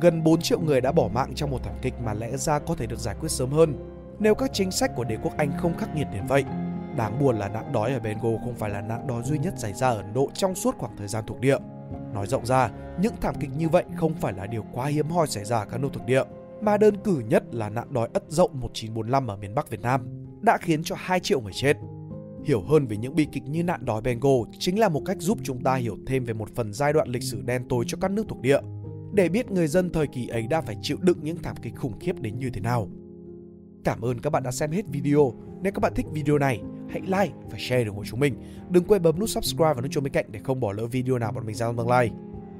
Gần 0.00 0.24
4 0.24 0.40
triệu 0.40 0.60
người 0.60 0.80
đã 0.80 0.92
bỏ 0.92 1.08
mạng 1.14 1.32
trong 1.34 1.50
một 1.50 1.58
thảm 1.64 1.74
kịch 1.82 1.94
mà 2.04 2.14
lẽ 2.14 2.36
ra 2.36 2.58
có 2.58 2.74
thể 2.74 2.86
được 2.86 2.98
giải 2.98 3.14
quyết 3.20 3.28
sớm 3.28 3.50
hơn 3.50 3.74
nếu 4.18 4.34
các 4.34 4.50
chính 4.52 4.70
sách 4.70 4.90
của 4.96 5.04
đế 5.04 5.16
quốc 5.22 5.36
Anh 5.36 5.52
không 5.58 5.76
khắc 5.78 5.96
nghiệt 5.96 6.06
đến 6.12 6.26
vậy. 6.28 6.44
Đáng 6.96 7.18
buồn 7.20 7.38
là 7.38 7.48
nạn 7.48 7.72
đói 7.72 7.92
ở 7.92 8.00
Bengal 8.00 8.36
không 8.44 8.54
phải 8.54 8.70
là 8.70 8.80
nạn 8.80 9.06
đói 9.06 9.22
duy 9.22 9.38
nhất 9.38 9.54
xảy 9.56 9.72
ra 9.72 9.88
ở 9.88 9.96
Ấn 9.96 10.14
Độ 10.14 10.30
trong 10.34 10.54
suốt 10.54 10.78
khoảng 10.78 10.96
thời 10.96 11.08
gian 11.08 11.24
thuộc 11.26 11.40
địa. 11.40 11.58
Nói 12.14 12.26
rộng 12.26 12.46
ra, 12.46 12.70
những 13.00 13.14
thảm 13.20 13.34
kịch 13.40 13.50
như 13.56 13.68
vậy 13.68 13.84
không 13.96 14.14
phải 14.14 14.32
là 14.32 14.46
điều 14.46 14.64
quá 14.72 14.86
hiếm 14.86 15.08
hoi 15.08 15.26
xảy 15.26 15.44
ra 15.44 15.58
ở 15.58 15.64
các 15.64 15.80
nước 15.80 15.88
thuộc 15.92 16.06
địa, 16.06 16.22
mà 16.60 16.76
đơn 16.76 16.96
cử 17.04 17.22
nhất 17.28 17.54
là 17.54 17.68
nạn 17.68 17.92
đói 17.92 18.08
Ất 18.14 18.24
Rộng 18.28 18.50
1945 18.60 19.26
ở 19.26 19.36
miền 19.36 19.54
Bắc 19.54 19.70
Việt 19.70 19.80
Nam 19.80 20.25
đã 20.40 20.58
khiến 20.58 20.82
cho 20.82 20.96
2 20.98 21.20
triệu 21.20 21.40
người 21.40 21.52
chết. 21.52 21.76
Hiểu 22.44 22.62
hơn 22.62 22.86
về 22.86 22.96
những 22.96 23.14
bi 23.14 23.26
kịch 23.32 23.42
như 23.46 23.62
nạn 23.62 23.84
đói 23.84 24.00
Bengal 24.00 24.32
chính 24.58 24.78
là 24.78 24.88
một 24.88 25.02
cách 25.04 25.16
giúp 25.20 25.38
chúng 25.42 25.62
ta 25.62 25.74
hiểu 25.74 25.96
thêm 26.06 26.24
về 26.24 26.34
một 26.34 26.48
phần 26.54 26.72
giai 26.72 26.92
đoạn 26.92 27.08
lịch 27.08 27.22
sử 27.22 27.42
đen 27.42 27.64
tối 27.68 27.84
cho 27.86 27.98
các 28.00 28.10
nước 28.10 28.28
thuộc 28.28 28.40
địa, 28.40 28.58
để 29.14 29.28
biết 29.28 29.50
người 29.50 29.68
dân 29.68 29.90
thời 29.90 30.06
kỳ 30.06 30.26
ấy 30.26 30.46
đã 30.46 30.60
phải 30.60 30.76
chịu 30.82 30.96
đựng 31.00 31.18
những 31.22 31.42
thảm 31.42 31.56
kịch 31.62 31.76
khủng 31.76 31.98
khiếp 32.00 32.20
đến 32.20 32.38
như 32.38 32.50
thế 32.50 32.60
nào. 32.60 32.88
Cảm 33.84 34.00
ơn 34.00 34.20
các 34.20 34.30
bạn 34.30 34.42
đã 34.42 34.50
xem 34.50 34.70
hết 34.70 34.84
video. 34.92 35.32
Nếu 35.62 35.72
các 35.72 35.80
bạn 35.80 35.92
thích 35.94 36.06
video 36.12 36.38
này, 36.38 36.60
hãy 36.88 37.00
like 37.00 37.34
và 37.50 37.58
share 37.58 37.84
ủng 37.84 37.96
hộ 37.96 38.04
chúng 38.04 38.20
mình. 38.20 38.34
Đừng 38.70 38.84
quên 38.84 39.02
bấm 39.02 39.18
nút 39.18 39.30
subscribe 39.30 39.74
và 39.74 39.80
nút 39.80 39.90
chuông 39.90 40.04
bên 40.04 40.12
cạnh 40.12 40.26
để 40.28 40.40
không 40.44 40.60
bỏ 40.60 40.72
lỡ 40.72 40.86
video 40.86 41.18
nào 41.18 41.32
bọn 41.32 41.46
mình 41.46 41.54
ra 41.54 41.66
trong 41.66 41.76
tương 41.76 41.88
lai. 41.88 42.10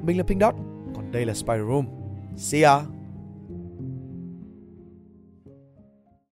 Mình 0.03 0.19
là 0.19 0.25
Pink 0.25 0.41
Dot, 0.41 0.55
còn 0.95 1.13
đây 1.13 1.27
là 1.27 1.35
Spider 1.35 1.67
Room. 1.69 1.87
See 2.37 2.63
ya! 2.63 2.96